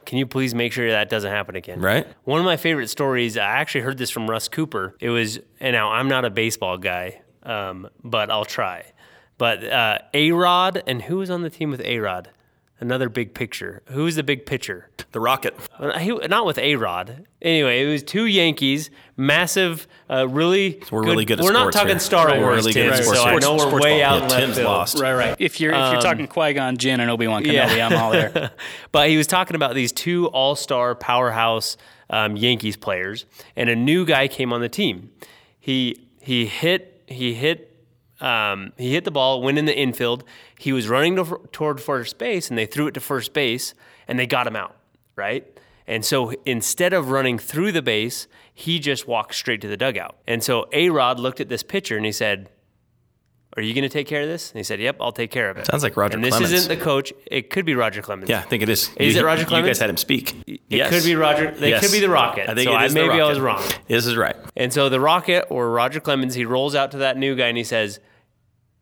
Can 0.07 0.19
you 0.19 0.27
please 0.27 0.55
make 0.55 0.73
sure 0.73 0.89
that 0.89 1.09
doesn't 1.09 1.31
happen 1.31 1.57
again? 1.57 1.81
Right. 1.81 2.07
One 2.25 2.39
of 2.39 2.47
my 2.47 2.57
favorite 2.57 2.89
stories. 2.89 3.37
I 3.37 3.45
actually 3.45 3.81
heard 3.83 3.99
this 3.99 4.11
from 4.11 4.31
Russ 4.31 4.49
Cooper. 4.49 4.95
It 5.01 5.11
was, 5.11 5.41
and 5.59 5.75
now 5.75 5.91
I'm 5.91 6.09
not 6.09 6.25
a 6.25 6.31
baseball 6.31 6.79
guy, 6.79 7.23
um, 7.43 7.89
but 8.05 8.31
I'll 8.31 8.45
try. 8.45 8.85
But 9.37 9.65
uh, 9.65 9.99
A 10.15 10.31
Rod, 10.31 10.83
and 10.87 11.03
who 11.03 11.17
was 11.17 11.29
on 11.29 11.43
the 11.43 11.51
team 11.51 11.71
with 11.71 11.81
A 11.81 11.99
Rod? 11.99 12.31
Another 12.79 13.09
big 13.09 13.33
picture. 13.33 13.83
Who's 13.87 14.17
the 14.17 14.23
big 14.23 14.45
pitcher? 14.45 14.91
The 15.13 15.21
rocket. 15.21 15.55
He, 15.99 16.11
not 16.13 16.45
with 16.45 16.59
A 16.59 16.77
Rod. 16.77 17.27
Anyway, 17.41 17.83
it 17.83 17.87
was 17.91 18.03
two 18.03 18.27
Yankees, 18.27 18.91
massive, 19.17 19.89
uh, 20.11 20.29
really. 20.29 20.83
We're 20.93 21.03
really 21.03 21.25
good 21.25 21.39
at 21.41 21.45
We're 21.45 21.53
not 21.53 21.61
sports 21.73 21.77
talking 21.77 21.89
here. 21.93 21.99
Star 22.01 22.27
Right, 22.27 22.39
we're 22.39 22.45
Wars, 22.47 22.57
really 22.67 22.73
good 22.75 22.83
Tim, 22.83 22.93
at 22.93 23.03
sports 23.05 23.21
so 23.21 23.25
I 23.27 23.39
know 23.39 23.53
we're 23.55 23.59
Sports 23.69 23.83
way 23.85 24.01
ball. 24.03 24.09
out 24.09 24.17
Yeah, 24.23 24.27
left 24.29 24.41
Tim's 24.41 24.57
field. 24.57 24.67
lost. 24.69 24.99
right, 24.99 25.15
right. 25.15 25.37
If 25.39 25.59
you're 25.59 25.73
if 25.73 25.93
you're 25.93 26.03
talking 26.03 26.27
Qui 26.29 26.53
Gon 26.53 26.77
Jinn 26.77 27.01
and 27.01 27.11
Obi 27.11 27.27
Wan 27.27 27.43
Kenobi, 27.45 27.53
Yeah. 27.77 27.87
I'm 27.89 27.97
all 27.97 28.11
there. 28.11 28.51
But 28.93 29.09
he 29.09 29.17
was 29.17 29.27
talking 29.27 29.57
about 29.57 29.75
these 29.75 29.91
two 29.93 30.27
all-star 30.29 30.95
powerhouse 30.95 31.77
um, 32.11 32.37
Yankees 32.37 32.77
players, 32.77 33.25
and 33.57 33.71
a 33.71 33.77
new 33.77 34.05
guy 34.05 34.29
came 34.29 34.53
on 34.53 34.61
the 34.61 34.69
team. 34.69 35.11
He 35.59 36.07
he 36.21 36.45
hit 36.47 37.03
he 37.07 37.33
hit 37.35 37.73
um, 38.21 38.73
he 38.77 38.93
hit 38.93 39.05
the 39.05 39.11
ball, 39.11 39.43
went 39.43 39.59
in 39.59 39.65
the 39.65 39.77
infield. 39.77 40.25
He 40.59 40.73
was 40.73 40.89
running 40.89 41.17
to, 41.17 41.41
toward 41.53 41.81
first 41.81 42.19
base, 42.19 42.49
and 42.49 42.59
they 42.59 42.67
threw 42.67 42.87
it 42.87 42.95
to 42.95 43.01
first 43.01 43.33
base, 43.33 43.75
and 44.09 44.19
they 44.19 44.27
got 44.27 44.47
him 44.47 44.57
out, 44.57 44.77
right? 45.17 45.47
And 45.87 46.05
so 46.05 46.33
instead 46.45 46.93
of 46.93 47.11
running 47.11 47.39
through 47.39 47.73
the 47.73 47.83
base, 47.83 48.27
he 48.53 48.79
just 48.79 49.07
walked 49.07 49.35
straight 49.35 49.61
to 49.61 49.69
the 49.69 49.77
dugout. 49.77 50.17
And 50.27 50.43
so 50.43 50.67
A 50.73 50.91
Rod 50.91 51.21
looked 51.21 51.41
at 51.41 51.49
this 51.49 51.63
pitcher 51.63 51.97
and 51.97 52.05
he 52.05 52.13
said, 52.13 52.49
Are 53.57 53.63
you 53.63 53.73
going 53.73 53.83
to 53.83 53.89
take 53.89 54.07
care 54.07 54.21
of 54.23 54.29
this? 54.29 54.51
And 54.51 54.59
he 54.59 54.63
said, 54.63 54.81
Yep, 54.81 54.97
I'll 55.01 55.13
take 55.13 55.31
care 55.31 55.49
of 55.49 55.57
it. 55.57 55.67
Sounds 55.67 55.83
like 55.83 55.97
Roger 55.97 56.15
And 56.17 56.23
this 56.25 56.33
Clemens. 56.35 56.53
isn't 56.53 56.69
the 56.79 56.83
coach. 56.83 57.13
It 57.27 57.49
could 57.49 57.65
be 57.65 57.75
Roger 57.75 58.03
Clemens. 58.03 58.29
Yeah, 58.29 58.41
I 58.41 58.43
think 58.43 58.63
it 58.63 58.69
is. 58.69 58.91
Is 58.97 59.15
You- 59.15 59.23
it 59.23 59.25
Roger 59.25 59.45
Clemens? 59.47 59.67
You 59.67 59.71
guys 59.71 59.79
had 59.79 59.89
him 59.91 59.97
speak. 59.97 60.37
It 60.47 60.89
could 60.91 61.05
be 61.05 61.15
Roger. 61.15 61.51
They 61.53 61.79
could 61.81 61.91
be 61.93 62.01
the 62.01 62.11
Rocket. 62.11 62.51
I 62.51 62.55
think 62.55 62.69
so 62.69 62.79
it 62.79 62.85
is 62.85 62.95
the 62.95 63.01
maybe 63.07 63.21
I 63.21 63.27
was 63.27 63.41
wrong. 63.41 63.63
This 63.89 64.05
is 64.05 64.17
right. 64.17 64.37
And 64.57 64.73
so 64.73 64.89
the 64.89 65.01
Rocket 65.01 65.47
or 65.49 65.71
Roger 65.71 66.01
Clemens, 66.01 66.35
he 66.35 66.45
rolls 66.45 66.75
out 66.75 66.91
to 66.91 66.99
that 66.99 67.17
new 67.17 67.35
guy 67.35 67.47
and 67.49 67.57
he 67.57 67.65
says, 67.65 67.99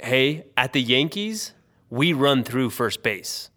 Hey, 0.01 0.47
at 0.57 0.73
the 0.73 0.83
Yankees, 0.83 1.53
we 1.89 2.13
run 2.13 2.43
through 2.43 2.71
first 2.71 3.03
base. 3.03 3.51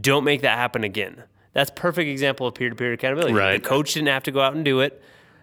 Don't 0.00 0.22
make 0.22 0.42
that 0.42 0.56
happen 0.56 0.84
again. 0.84 1.24
That's 1.52 1.70
perfect 1.74 2.08
example 2.08 2.46
of 2.46 2.54
peer-to-peer 2.54 2.92
accountability. 2.92 3.34
Right. 3.34 3.60
The 3.60 3.68
coach 3.68 3.94
didn't 3.94 4.06
have 4.08 4.22
to 4.22 4.30
go 4.30 4.40
out 4.40 4.54
and 4.54 4.64
do 4.64 4.78
it, 4.80 5.02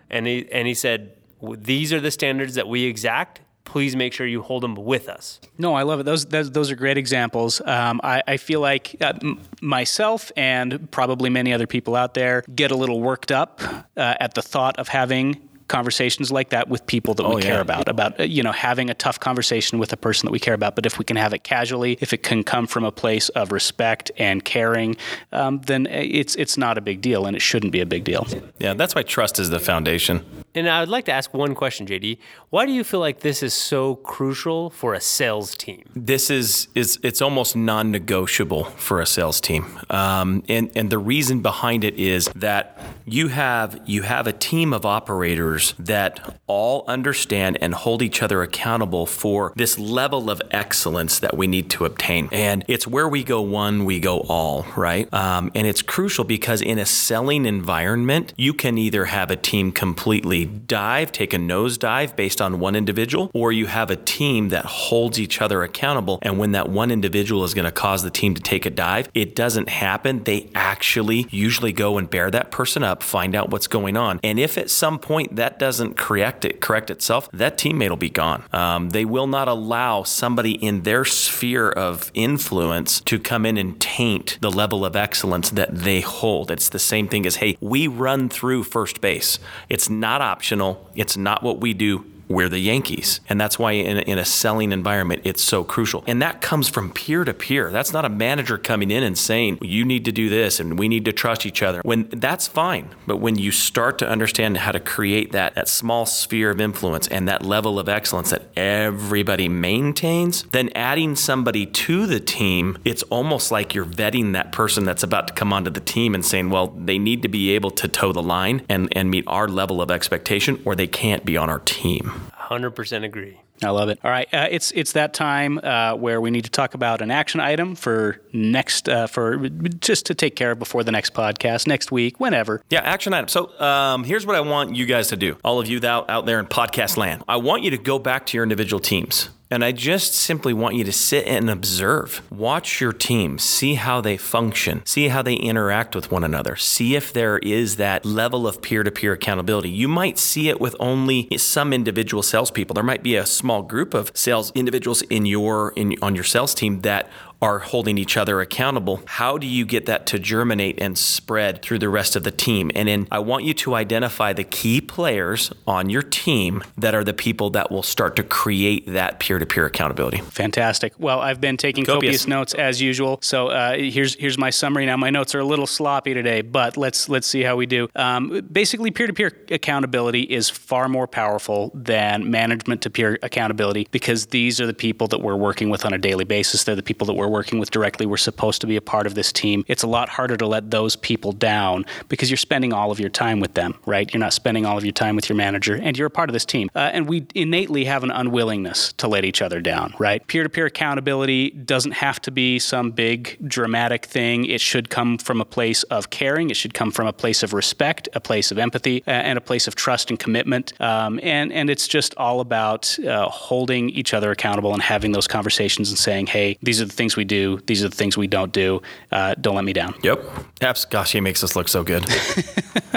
and 0.10 0.26
he 0.26 0.50
and 0.54 0.66
he 0.66 0.74
said, 0.74 1.12
"These 1.42 1.92
are 1.92 2.00
the 2.00 2.12
standards 2.12 2.56
that 2.56 2.66
we 2.66 2.86
exact. 2.86 3.42
Please 3.68 3.96
make 3.96 4.14
sure 4.14 4.26
you 4.26 4.42
hold 4.42 4.64
them 4.64 4.76
with 4.76 5.10
us." 5.10 5.40
No, 5.58 5.76
I 5.76 5.84
love 5.84 6.00
it. 6.00 6.04
Those 6.04 6.26
those, 6.26 6.50
those 6.52 6.72
are 6.72 6.76
great 6.76 6.98
examples. 6.98 7.62
Um, 7.66 8.00
I, 8.04 8.24
I 8.28 8.38
feel 8.38 8.62
like 8.62 8.96
uh, 9.02 9.14
m- 9.22 9.42
myself 9.62 10.32
and 10.38 10.90
probably 10.92 11.30
many 11.30 11.52
other 11.54 11.68
people 11.68 11.96
out 11.96 12.14
there 12.14 12.44
get 12.56 12.72
a 12.72 12.76
little 12.76 13.02
worked 13.02 13.32
up 13.32 13.62
uh, 13.98 14.16
at 14.20 14.34
the 14.34 14.42
thought 14.42 14.80
of 14.80 14.88
having 14.88 15.42
conversations 15.68 16.32
like 16.32 16.50
that 16.50 16.68
with 16.70 16.86
people 16.88 17.14
that 17.16 17.24
Oh, 17.26 17.36
we 17.36 17.42
yeah. 17.42 17.48
care 17.52 17.62
about 17.62 17.88
about 17.88 18.20
uh, 18.20 18.24
you 18.24 18.42
know 18.44 18.52
having 18.52 18.90
a 18.90 18.94
tough 18.94 19.20
conversation 19.20 19.80
with 19.80 19.92
a 19.94 19.98
person 19.98 20.26
that 20.28 20.32
we 20.32 20.40
care 20.40 20.54
about 20.54 20.76
but 20.76 20.86
if 20.86 20.98
we 21.00 21.06
can 21.06 21.18
have 21.18 21.34
it 21.34 21.44
casually 21.44 21.98
if 22.02 22.14
it 22.14 22.24
can 22.24 22.44
come 22.44 22.68
from 22.68 22.84
a 22.84 22.92
place 22.92 23.30
of 23.30 23.52
respect 23.52 24.12
and 24.18 24.44
caring 24.46 24.96
um, 25.32 25.60
then 25.66 25.86
it's 25.88 26.36
it's 26.36 26.58
not 26.58 26.78
a 26.78 26.82
big 26.82 27.02
deal 27.02 27.26
and 27.28 27.36
it 27.36 27.42
shouldn't 27.42 27.72
be 27.72 27.82
a 27.82 27.86
big 27.86 28.04
deal 28.04 28.26
Yeah, 28.60 28.74
that's 28.76 28.96
why 28.96 29.04
trust 29.04 29.40
is 29.40 29.50
the 29.50 29.60
foundation. 29.60 30.16
And 30.56 30.68
I 30.68 30.80
would 30.80 30.90
like 30.90 31.06
to 31.06 31.12
ask 31.20 31.28
one 31.34 31.54
question, 31.54 31.86
JD. 31.86 32.18
Why 32.50 32.66
do 32.66 32.72
you 32.72 32.84
feel 32.84 33.00
like 33.08 33.20
this 33.20 33.44
is 33.44 33.54
so 33.54 33.96
crucial 34.14 34.72
for 34.72 34.96
a 34.96 35.02
sales 35.02 35.50
team? 35.64 35.84
This 35.96 36.30
is 36.40 36.68
is 36.74 36.98
it's 37.04 37.22
almost 37.22 37.56
non-negotiable 37.56 38.64
for 38.88 39.00
a 39.02 39.06
sales 39.06 39.40
team, 39.48 39.64
um, 39.90 40.44
and 40.56 40.66
and 40.78 40.90
the 40.90 40.98
reason 41.14 41.42
behind 41.42 41.84
it 41.84 41.96
is 42.00 42.22
that 42.36 42.66
you 43.06 43.28
have 43.30 43.70
you 43.86 44.02
have 44.14 44.26
a 44.28 44.34
team 44.50 44.74
of 44.74 44.84
operators 44.86 45.57
that 45.80 46.40
all 46.48 46.84
understand 46.88 47.58
and 47.62 47.74
hold 47.74 48.02
each 48.02 48.22
other 48.24 48.42
accountable 48.42 49.06
for 49.06 49.54
this 49.56 49.78
level 49.78 50.30
of 50.30 50.42
excellence 50.52 51.20
that 51.20 51.36
we 51.38 51.48
need 51.48 51.70
to 51.72 51.86
obtain, 51.86 52.30
and 52.32 52.64
it's 52.68 52.88
where 52.88 53.08
we 53.08 53.24
go 53.24 53.42
one, 53.42 53.86
we 53.86 54.00
go 54.00 54.20
all, 54.22 54.66
right? 54.76 55.12
Um, 55.14 55.52
and 55.56 55.68
it's 55.68 55.82
crucial 55.82 56.24
because 56.24 56.62
in 56.62 56.80
a 56.80 56.86
selling 56.86 57.46
environment, 57.46 58.34
you 58.38 58.54
can 58.54 58.78
either 58.78 59.06
have 59.06 59.32
a 59.32 59.36
team 59.36 59.72
completely 59.72 60.46
dive, 60.46 61.12
take 61.12 61.34
a 61.34 61.38
nosedive 61.38 62.16
based 62.16 62.42
on 62.42 62.60
one 62.60 62.76
individual, 62.76 63.32
or 63.34 63.52
you 63.52 63.68
have 63.68 63.90
a 63.90 63.96
team 63.96 64.50
that 64.50 64.66
holds 64.66 65.20
each 65.20 65.42
other 65.42 65.64
accountable. 65.64 66.20
And 66.22 66.38
when 66.38 66.52
that 66.52 66.70
one 66.70 66.92
individual 66.92 67.44
is 67.44 67.54
going 67.54 67.66
to 67.66 67.72
cause 67.72 68.04
the 68.04 68.10
team 68.10 68.34
to 68.36 68.42
take 68.42 68.66
a 68.66 68.70
dive, 68.70 69.10
it 69.14 69.36
doesn't 69.36 69.70
happen. 69.70 70.24
They 70.24 70.50
actually 70.54 71.28
usually 71.30 71.72
go 71.72 71.98
and 71.98 72.10
bear 72.10 72.30
that 72.32 72.52
person 72.52 72.84
up, 72.84 73.04
find 73.04 73.36
out 73.36 73.50
what's 73.50 73.68
going 73.68 73.96
on. 73.96 74.20
And 74.24 74.40
if 74.40 74.58
at 74.58 74.70
some 74.70 75.00
point 75.00 75.36
that 75.38 75.47
doesn't 75.60 75.98
correct 75.98 76.44
it, 76.46 76.62
correct 76.62 76.90
itself, 76.90 77.30
that 77.32 77.58
teammate 77.58 77.90
will 77.90 77.96
be 77.96 78.10
gone. 78.10 78.44
Um, 78.52 78.90
they 78.90 79.06
will 79.06 79.28
not 79.28 79.48
allow 79.48 80.04
somebody 80.04 80.54
in 80.54 80.84
their 80.84 81.06
sphere 81.06 81.70
of 81.70 82.12
influence 82.14 83.00
to 83.02 83.20
come 83.20 83.46
in 83.46 83.58
and 83.58 83.80
taint 83.80 84.38
the 84.42 84.52
level 84.52 84.84
of 84.86 84.96
excellence 84.96 85.50
that 85.52 85.74
they 85.74 86.02
hold. 86.02 86.52
It's 86.52 86.70
the 86.70 86.80
same 86.80 87.08
thing 87.08 87.26
as, 87.26 87.38
hey, 87.38 87.58
we 87.62 87.88
run 87.88 88.30
through 88.30 88.64
first 88.64 89.02
base. 89.02 89.40
It's 89.70 89.90
not 89.90 90.22
optional. 90.22 90.90
It's 90.96 91.16
not 91.16 91.44
what 91.44 91.60
we 91.60 91.74
do. 91.74 92.06
We're 92.28 92.50
the 92.50 92.60
Yankees. 92.60 93.22
And 93.30 93.40
that's 93.40 93.58
why 93.58 93.74
in 93.74 93.98
a, 93.98 94.02
in 94.02 94.18
a 94.18 94.26
selling 94.26 94.72
environment, 94.72 95.22
it's 95.24 95.42
so 95.42 95.64
crucial. 95.64 96.04
And 96.08 96.22
that 96.22 96.42
comes 96.42 96.70
from 96.70 96.92
peer 96.92 97.24
to 97.24 97.34
peer. 97.34 97.72
That's 97.72 97.94
not 97.94 98.06
a 98.06 98.10
manager 98.10 98.58
coming 98.58 98.92
in 98.92 99.04
and 99.04 99.18
saying, 99.18 99.60
you 99.62 99.86
need 99.86 100.06
to 100.06 100.12
do 100.12 100.30
this 100.30 100.60
and 100.60 100.78
we 100.78 100.88
need 100.88 101.06
to 101.06 101.14
trust 101.14 101.46
each 101.46 101.64
other. 101.64 101.82
When 101.84 102.08
that's 102.10 102.48
fine. 102.48 102.90
But 103.06 103.18
when 103.18 103.38
you 103.38 103.52
start 103.52 103.98
to 104.00 104.08
understand 104.08 104.58
how 104.58 104.72
to 104.72 104.80
create 104.80 105.32
that, 105.32 105.56
that 105.56 105.70
small 105.70 106.06
sphere 106.06 106.52
of 106.52 106.60
influence 106.60 107.08
and 107.08 107.28
that 107.28 107.44
level 107.44 107.80
of 107.80 107.88
excellence 107.88 108.32
that 108.32 108.44
everybody 108.56 109.48
maintains, 109.48 110.44
then 110.52 110.70
adding 110.76 111.16
somebody 111.16 111.66
to 111.66 112.06
the 112.06 112.20
team, 112.20 112.78
it's 112.84 113.04
almost 113.04 113.52
like 113.52 113.74
you're 113.74 113.86
vetting 113.86 114.34
that 114.34 114.52
person 114.52 114.84
that's 114.84 115.04
about 115.04 115.30
to 115.30 115.34
come 115.34 115.54
onto 115.54 115.70
the 115.70 115.80
team 115.80 116.14
and 116.14 116.26
saying, 116.26 116.50
well, 116.50 116.68
they 116.68 117.00
need 117.00 117.22
to 117.22 117.28
be 117.28 117.52
able 117.52 117.72
to 117.72 117.88
toe 117.88 118.12
the 118.12 118.24
line 118.24 118.64
and, 118.68 118.90
and 118.96 119.10
meet 119.10 119.24
our 119.28 119.48
level 119.48 119.82
of 119.82 119.92
expectation 119.92 120.62
or 120.66 120.76
they 120.76 120.88
can't 120.88 121.26
be 121.26 121.38
on 121.38 121.50
our 121.50 121.60
team. 121.60 122.17
100% 122.50 123.04
agree. 123.04 123.40
I 123.64 123.70
love 123.70 123.90
it. 123.90 124.00
All 124.04 124.12
right, 124.12 124.32
uh, 124.34 124.48
it's 124.52 124.72
it's 124.72 124.92
that 124.92 125.14
time 125.16 125.60
uh, 125.64 125.96
where 125.96 126.22
we 126.22 126.30
need 126.30 126.44
to 126.44 126.52
talk 126.52 126.76
about 126.76 127.02
an 127.02 127.10
action 127.10 127.40
item 127.40 127.76
for 127.76 128.22
next 128.32 128.88
uh, 128.88 129.08
for 129.08 129.50
just 129.80 130.06
to 130.08 130.16
take 130.16 130.36
care 130.36 130.52
of 130.52 130.60
before 130.60 130.84
the 130.84 130.92
next 130.92 131.14
podcast 131.16 131.66
next 131.66 131.92
week, 131.92 132.20
whenever. 132.20 132.62
Yeah, 132.70 132.82
action 132.82 133.14
item. 133.14 133.28
So 133.30 133.60
um, 133.60 134.04
here's 134.04 134.28
what 134.28 134.36
I 134.36 134.42
want 134.42 134.76
you 134.76 134.86
guys 134.86 135.08
to 135.08 135.18
do. 135.18 135.38
All 135.44 135.60
of 135.60 135.68
you 135.68 135.84
out, 135.84 136.08
out 136.08 136.28
there 136.28 136.40
in 136.40 136.46
podcast 136.46 136.98
land. 136.98 137.24
I 137.28 137.38
want 137.38 137.64
you 137.64 137.72
to 137.72 137.78
go 137.78 137.98
back 137.98 138.28
to 138.28 138.38
your 138.38 138.44
individual 138.44 138.80
teams. 138.80 139.30
And 139.50 139.64
I 139.64 139.72
just 139.72 140.14
simply 140.14 140.54
want 140.54 140.76
you 140.76 140.84
to 140.84 140.92
sit 140.92 141.26
and 141.26 141.50
observe. 141.50 142.22
Watch 142.30 142.82
your 142.82 142.92
team, 142.92 143.40
see 143.40 143.76
how 143.76 144.02
they 144.02 144.18
function, 144.18 144.86
see 144.86 145.08
how 145.08 145.22
they 145.22 145.36
interact 145.36 145.96
with 145.96 146.12
one 146.12 146.26
another, 146.26 146.58
see 146.58 146.96
if 146.96 147.14
there 147.14 147.38
is 147.40 147.78
that 147.78 148.06
level 148.06 148.46
of 148.46 148.62
peer 148.62 148.84
to 148.84 148.92
peer 148.92 149.14
accountability. 149.14 149.70
You 149.70 149.88
might 149.88 150.18
see 150.18 150.50
it 150.50 150.60
with 150.60 150.76
only 150.82 151.30
some 151.38 151.72
individual 151.72 152.24
salespeople. 152.24 152.74
There 152.74 152.84
might 152.84 153.04
be 153.04 153.16
a 153.16 153.26
small 153.26 153.62
group 153.62 153.94
of 153.94 154.12
sales 154.14 154.52
individuals 154.54 155.02
in 155.04 155.26
your 155.26 155.72
in 155.78 155.96
on 156.02 156.14
your 156.14 156.26
sales 156.26 156.54
team 156.54 156.82
that 156.82 157.10
are 157.42 157.60
holding 157.60 157.98
each 157.98 158.18
other 158.18 158.42
accountable. 158.42 159.02
How 159.06 159.38
do 159.38 159.46
you 159.48 159.66
get 159.66 159.86
that 159.86 160.08
to 160.08 160.20
germinate 160.20 160.82
and 160.82 160.98
spread 160.98 161.62
through 161.62 161.80
the 161.80 161.90
rest 161.90 162.16
of 162.16 162.24
the 162.24 162.32
team? 162.32 162.72
And 162.74 162.88
then 162.88 163.08
I 163.12 163.20
want 163.20 163.44
you 163.44 163.54
to 163.56 163.76
identify 163.76 164.34
the 164.34 164.44
key 164.44 164.82
players 164.82 165.52
on 165.68 165.90
your 165.90 166.02
team 166.02 166.64
that 166.78 166.96
are 166.96 167.04
the 167.04 167.14
people 167.14 167.50
that 167.52 167.72
will 167.72 167.84
start 167.84 168.16
to 168.16 168.24
create 168.24 168.88
that 168.88 169.20
peer 169.20 169.40
to 169.40 169.46
peer 169.46 169.66
accountability. 169.66 170.18
Fantastic. 170.18 170.94
Well, 170.98 171.20
I've 171.20 171.40
been 171.40 171.58
taking 171.58 171.86
Copious. 171.86 172.24
copious, 172.24 172.28
notes 172.28 172.54
as 172.54 172.82
usual. 172.82 173.20
So 173.22 173.48
uh, 173.50 173.76
here's 173.78 174.16
here's 174.16 174.38
my 174.38 174.50
summary. 174.50 174.86
Now 174.86 174.98
my 174.98 175.10
notes 175.10 175.36
are 175.36 175.40
a 175.40 175.46
little 175.46 175.68
sloppy 175.68 176.14
today, 176.14 176.42
but 176.42 176.78
let's 176.78 177.10
let's 177.10 177.28
see 177.28 177.44
how 177.44 177.56
we 177.56 177.66
do. 177.66 177.88
Um, 177.96 178.42
basically, 178.52 178.92
peer-to-peer 178.92 179.46
accountability 179.52 180.22
is 180.22 180.50
far 180.50 180.90
more 180.90 181.08
powerful 181.08 181.72
than 181.74 182.32
management-to-peer 182.32 183.20
accountability 183.22 183.88
because 183.92 184.28
these 184.28 184.60
are 184.60 184.66
the 184.66 184.74
people 184.74 185.08
that 185.08 185.22
we're 185.22 185.36
working 185.36 185.70
with 185.70 185.86
on 185.86 185.94
a 185.94 185.98
daily 185.98 186.26
basis. 186.26 186.64
They're 186.64 186.76
the 186.76 186.84
people 186.84 187.06
that 187.08 187.14
we're 187.14 187.27
working 187.30 187.60
with 187.60 187.72
directly. 187.72 188.06
We're 188.06 188.18
supposed 188.18 188.62
to 188.62 188.68
be 188.68 188.76
a 188.76 188.82
part 188.82 189.08
of 189.08 189.16
this 189.16 189.32
team. 189.32 189.64
It's 189.68 189.84
a 189.84 189.88
lot 189.88 190.10
harder 190.10 190.38
to 190.38 190.48
let 190.48 190.72
those 190.72 190.96
people 190.96 191.32
down 191.32 191.86
because 192.10 192.30
you're 192.30 192.38
spending 192.38 192.74
all 192.74 192.92
of 192.92 193.00
your 193.00 193.10
time 193.10 193.40
with 193.40 193.54
them, 193.54 193.76
right? 193.86 194.12
You're 194.14 194.20
not 194.20 194.34
spending 194.34 194.66
all 194.66 194.78
of 194.78 194.84
your 194.84 194.94
time 194.94 195.16
with 195.16 195.30
your 195.30 195.36
manager, 195.36 195.76
and 195.76 195.98
you're 195.98 196.08
a 196.08 196.12
part 196.12 196.30
of 196.30 196.34
this 196.34 196.46
team. 196.46 196.70
Uh, 196.76 196.92
and 196.94 197.08
we 197.08 197.26
innately 197.36 197.86
have 197.86 198.04
an 198.04 198.12
unwillingness 198.12 198.94
to 198.94 199.08
let 199.08 199.26
each 199.26 199.42
other 199.42 199.60
down, 199.60 199.94
right? 200.00 200.26
Peer 200.28 200.44
to 200.44 200.50
peer 200.50 200.66
accountability 200.66 201.50
doesn't 201.52 201.94
have 201.94 202.22
to 202.22 202.32
be 202.32 202.60
some 202.60 202.92
big 202.92 203.38
dramatic 203.48 204.06
thing. 204.06 204.46
It 204.46 204.62
should 204.62 204.90
come 204.90 205.18
from 205.18 205.42
a 205.42 205.46
place 205.46 205.84
of 205.84 206.10
caring, 206.10 206.50
it 206.50 206.56
should 206.56 206.74
come 206.74 206.92
from 206.92 207.08
a 207.08 207.14
place 207.14 207.44
of 207.44 207.54
respect, 207.54 208.08
a 208.14 208.20
place 208.20 208.52
of 208.52 208.58
empathy, 208.58 209.04
and 209.06 209.38
a 209.38 209.42
place 209.42 209.68
of 209.68 209.76
trust 209.76 210.10
and 210.10 210.20
commitment. 210.20 210.80
Um, 210.80 211.20
and, 211.22 211.52
and 211.52 211.70
it's 211.70 211.88
just 211.88 212.16
all 212.16 212.40
about 212.40 212.98
uh, 213.00 213.28
holding 213.30 213.90
each 213.90 214.14
other 214.14 214.32
accountable 214.32 214.74
and 214.74 214.82
having 214.82 215.12
those 215.12 215.28
conversations 215.28 215.90
and 215.90 215.98
saying, 215.98 216.28
hey, 216.28 216.58
these 216.62 216.82
are 216.82 216.86
the 216.86 216.94
things 216.94 217.17
we 217.18 217.26
do, 217.26 217.60
these 217.66 217.84
are 217.84 217.90
the 217.90 217.96
things 217.96 218.18
we 218.18 218.28
don't 218.28 218.52
do. 218.52 218.82
Uh, 219.12 219.36
don't 219.40 219.56
let 219.56 219.66
me 219.66 219.74
down. 219.74 219.96
Yep. 220.04 220.20
Apps, 220.62 220.90
gosh, 220.90 221.12
he 221.12 221.22
makes 221.22 221.44
us 221.44 221.56
look 221.56 221.68
so 221.68 221.84
good. 221.84 222.06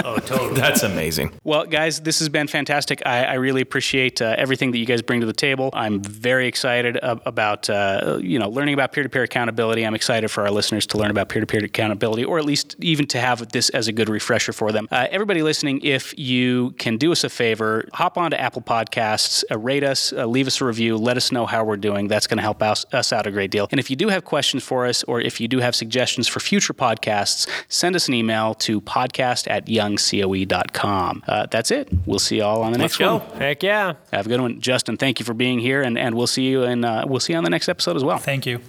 Oh, 0.03 0.17
totally. 0.17 0.59
That's 0.59 0.83
amazing. 0.83 1.31
Well, 1.43 1.65
guys, 1.65 1.99
this 1.99 2.19
has 2.19 2.29
been 2.29 2.47
fantastic. 2.47 3.01
I, 3.05 3.23
I 3.23 3.33
really 3.35 3.61
appreciate 3.61 4.21
uh, 4.21 4.35
everything 4.37 4.71
that 4.71 4.77
you 4.77 4.85
guys 4.85 5.01
bring 5.01 5.19
to 5.21 5.25
the 5.25 5.33
table. 5.33 5.69
I'm 5.73 6.01
very 6.01 6.47
excited 6.47 6.97
ab- 6.97 7.21
about 7.25 7.69
uh, 7.69 8.19
you 8.21 8.39
know 8.39 8.49
learning 8.49 8.73
about 8.73 8.93
peer-to-peer 8.93 9.23
accountability. 9.23 9.85
I'm 9.85 9.95
excited 9.95 10.29
for 10.29 10.43
our 10.43 10.51
listeners 10.51 10.87
to 10.87 10.97
learn 10.97 11.11
about 11.11 11.29
peer-to-peer 11.29 11.63
accountability, 11.65 12.23
or 12.23 12.39
at 12.39 12.45
least 12.45 12.75
even 12.79 13.05
to 13.07 13.19
have 13.19 13.49
this 13.49 13.69
as 13.69 13.87
a 13.87 13.91
good 13.91 14.09
refresher 14.09 14.53
for 14.53 14.71
them. 14.71 14.87
Uh, 14.91 15.07
everybody 15.11 15.43
listening, 15.43 15.81
if 15.81 16.17
you 16.17 16.71
can 16.71 16.97
do 16.97 17.11
us 17.11 17.23
a 17.23 17.29
favor, 17.29 17.87
hop 17.93 18.17
on 18.17 18.31
to 18.31 18.39
Apple 18.39 18.61
Podcasts, 18.61 19.43
uh, 19.51 19.57
rate 19.57 19.83
us, 19.83 20.13
uh, 20.13 20.25
leave 20.25 20.47
us 20.47 20.61
a 20.61 20.65
review, 20.65 20.97
let 20.97 21.17
us 21.17 21.31
know 21.31 21.45
how 21.45 21.63
we're 21.63 21.77
doing. 21.77 22.07
That's 22.07 22.27
going 22.27 22.37
to 22.37 22.43
help 22.43 22.61
us, 22.63 22.85
us 22.91 23.13
out 23.13 23.27
a 23.27 23.31
great 23.31 23.51
deal. 23.51 23.67
And 23.71 23.79
if 23.79 23.89
you 23.89 23.95
do 23.95 24.07
have 24.11 24.25
questions 24.25 24.63
for 24.63 24.85
us, 24.85 25.03
or 25.03 25.19
if 25.19 25.39
you 25.41 25.47
do 25.47 25.59
have 25.59 25.75
suggestions 25.75 26.27
for 26.27 26.39
future 26.39 26.73
podcasts, 26.73 27.47
send 27.67 27.95
us 27.95 28.07
an 28.07 28.13
email 28.13 28.53
to 28.55 28.81
podcast 28.81 29.49
at 29.49 29.65
youngcoe.com. 29.67 31.23
Uh, 31.27 31.47
that's 31.49 31.71
it. 31.71 31.89
We'll 32.05 32.19
see 32.19 32.37
you 32.37 32.43
all 32.43 32.61
on 32.63 32.73
the 32.73 32.79
Let's 32.79 32.93
next 32.93 32.97
go. 32.99 33.17
one. 33.17 33.37
Heck 33.37 33.63
yeah. 33.63 33.93
Have 34.13 34.25
a 34.25 34.29
good 34.29 34.41
one, 34.41 34.59
Justin. 34.61 34.97
Thank 34.97 35.19
you 35.19 35.25
for 35.25 35.33
being 35.33 35.59
here, 35.59 35.81
and, 35.81 35.97
and 35.97 36.15
we'll 36.15 36.27
see 36.27 36.43
you 36.43 36.63
and 36.63 36.85
uh, 36.85 37.05
we'll 37.07 37.19
see 37.19 37.33
you 37.33 37.37
on 37.37 37.43
the 37.43 37.49
next 37.49 37.69
episode 37.69 37.95
as 37.95 38.03
well. 38.03 38.17
Thank 38.17 38.45
you. 38.45 38.59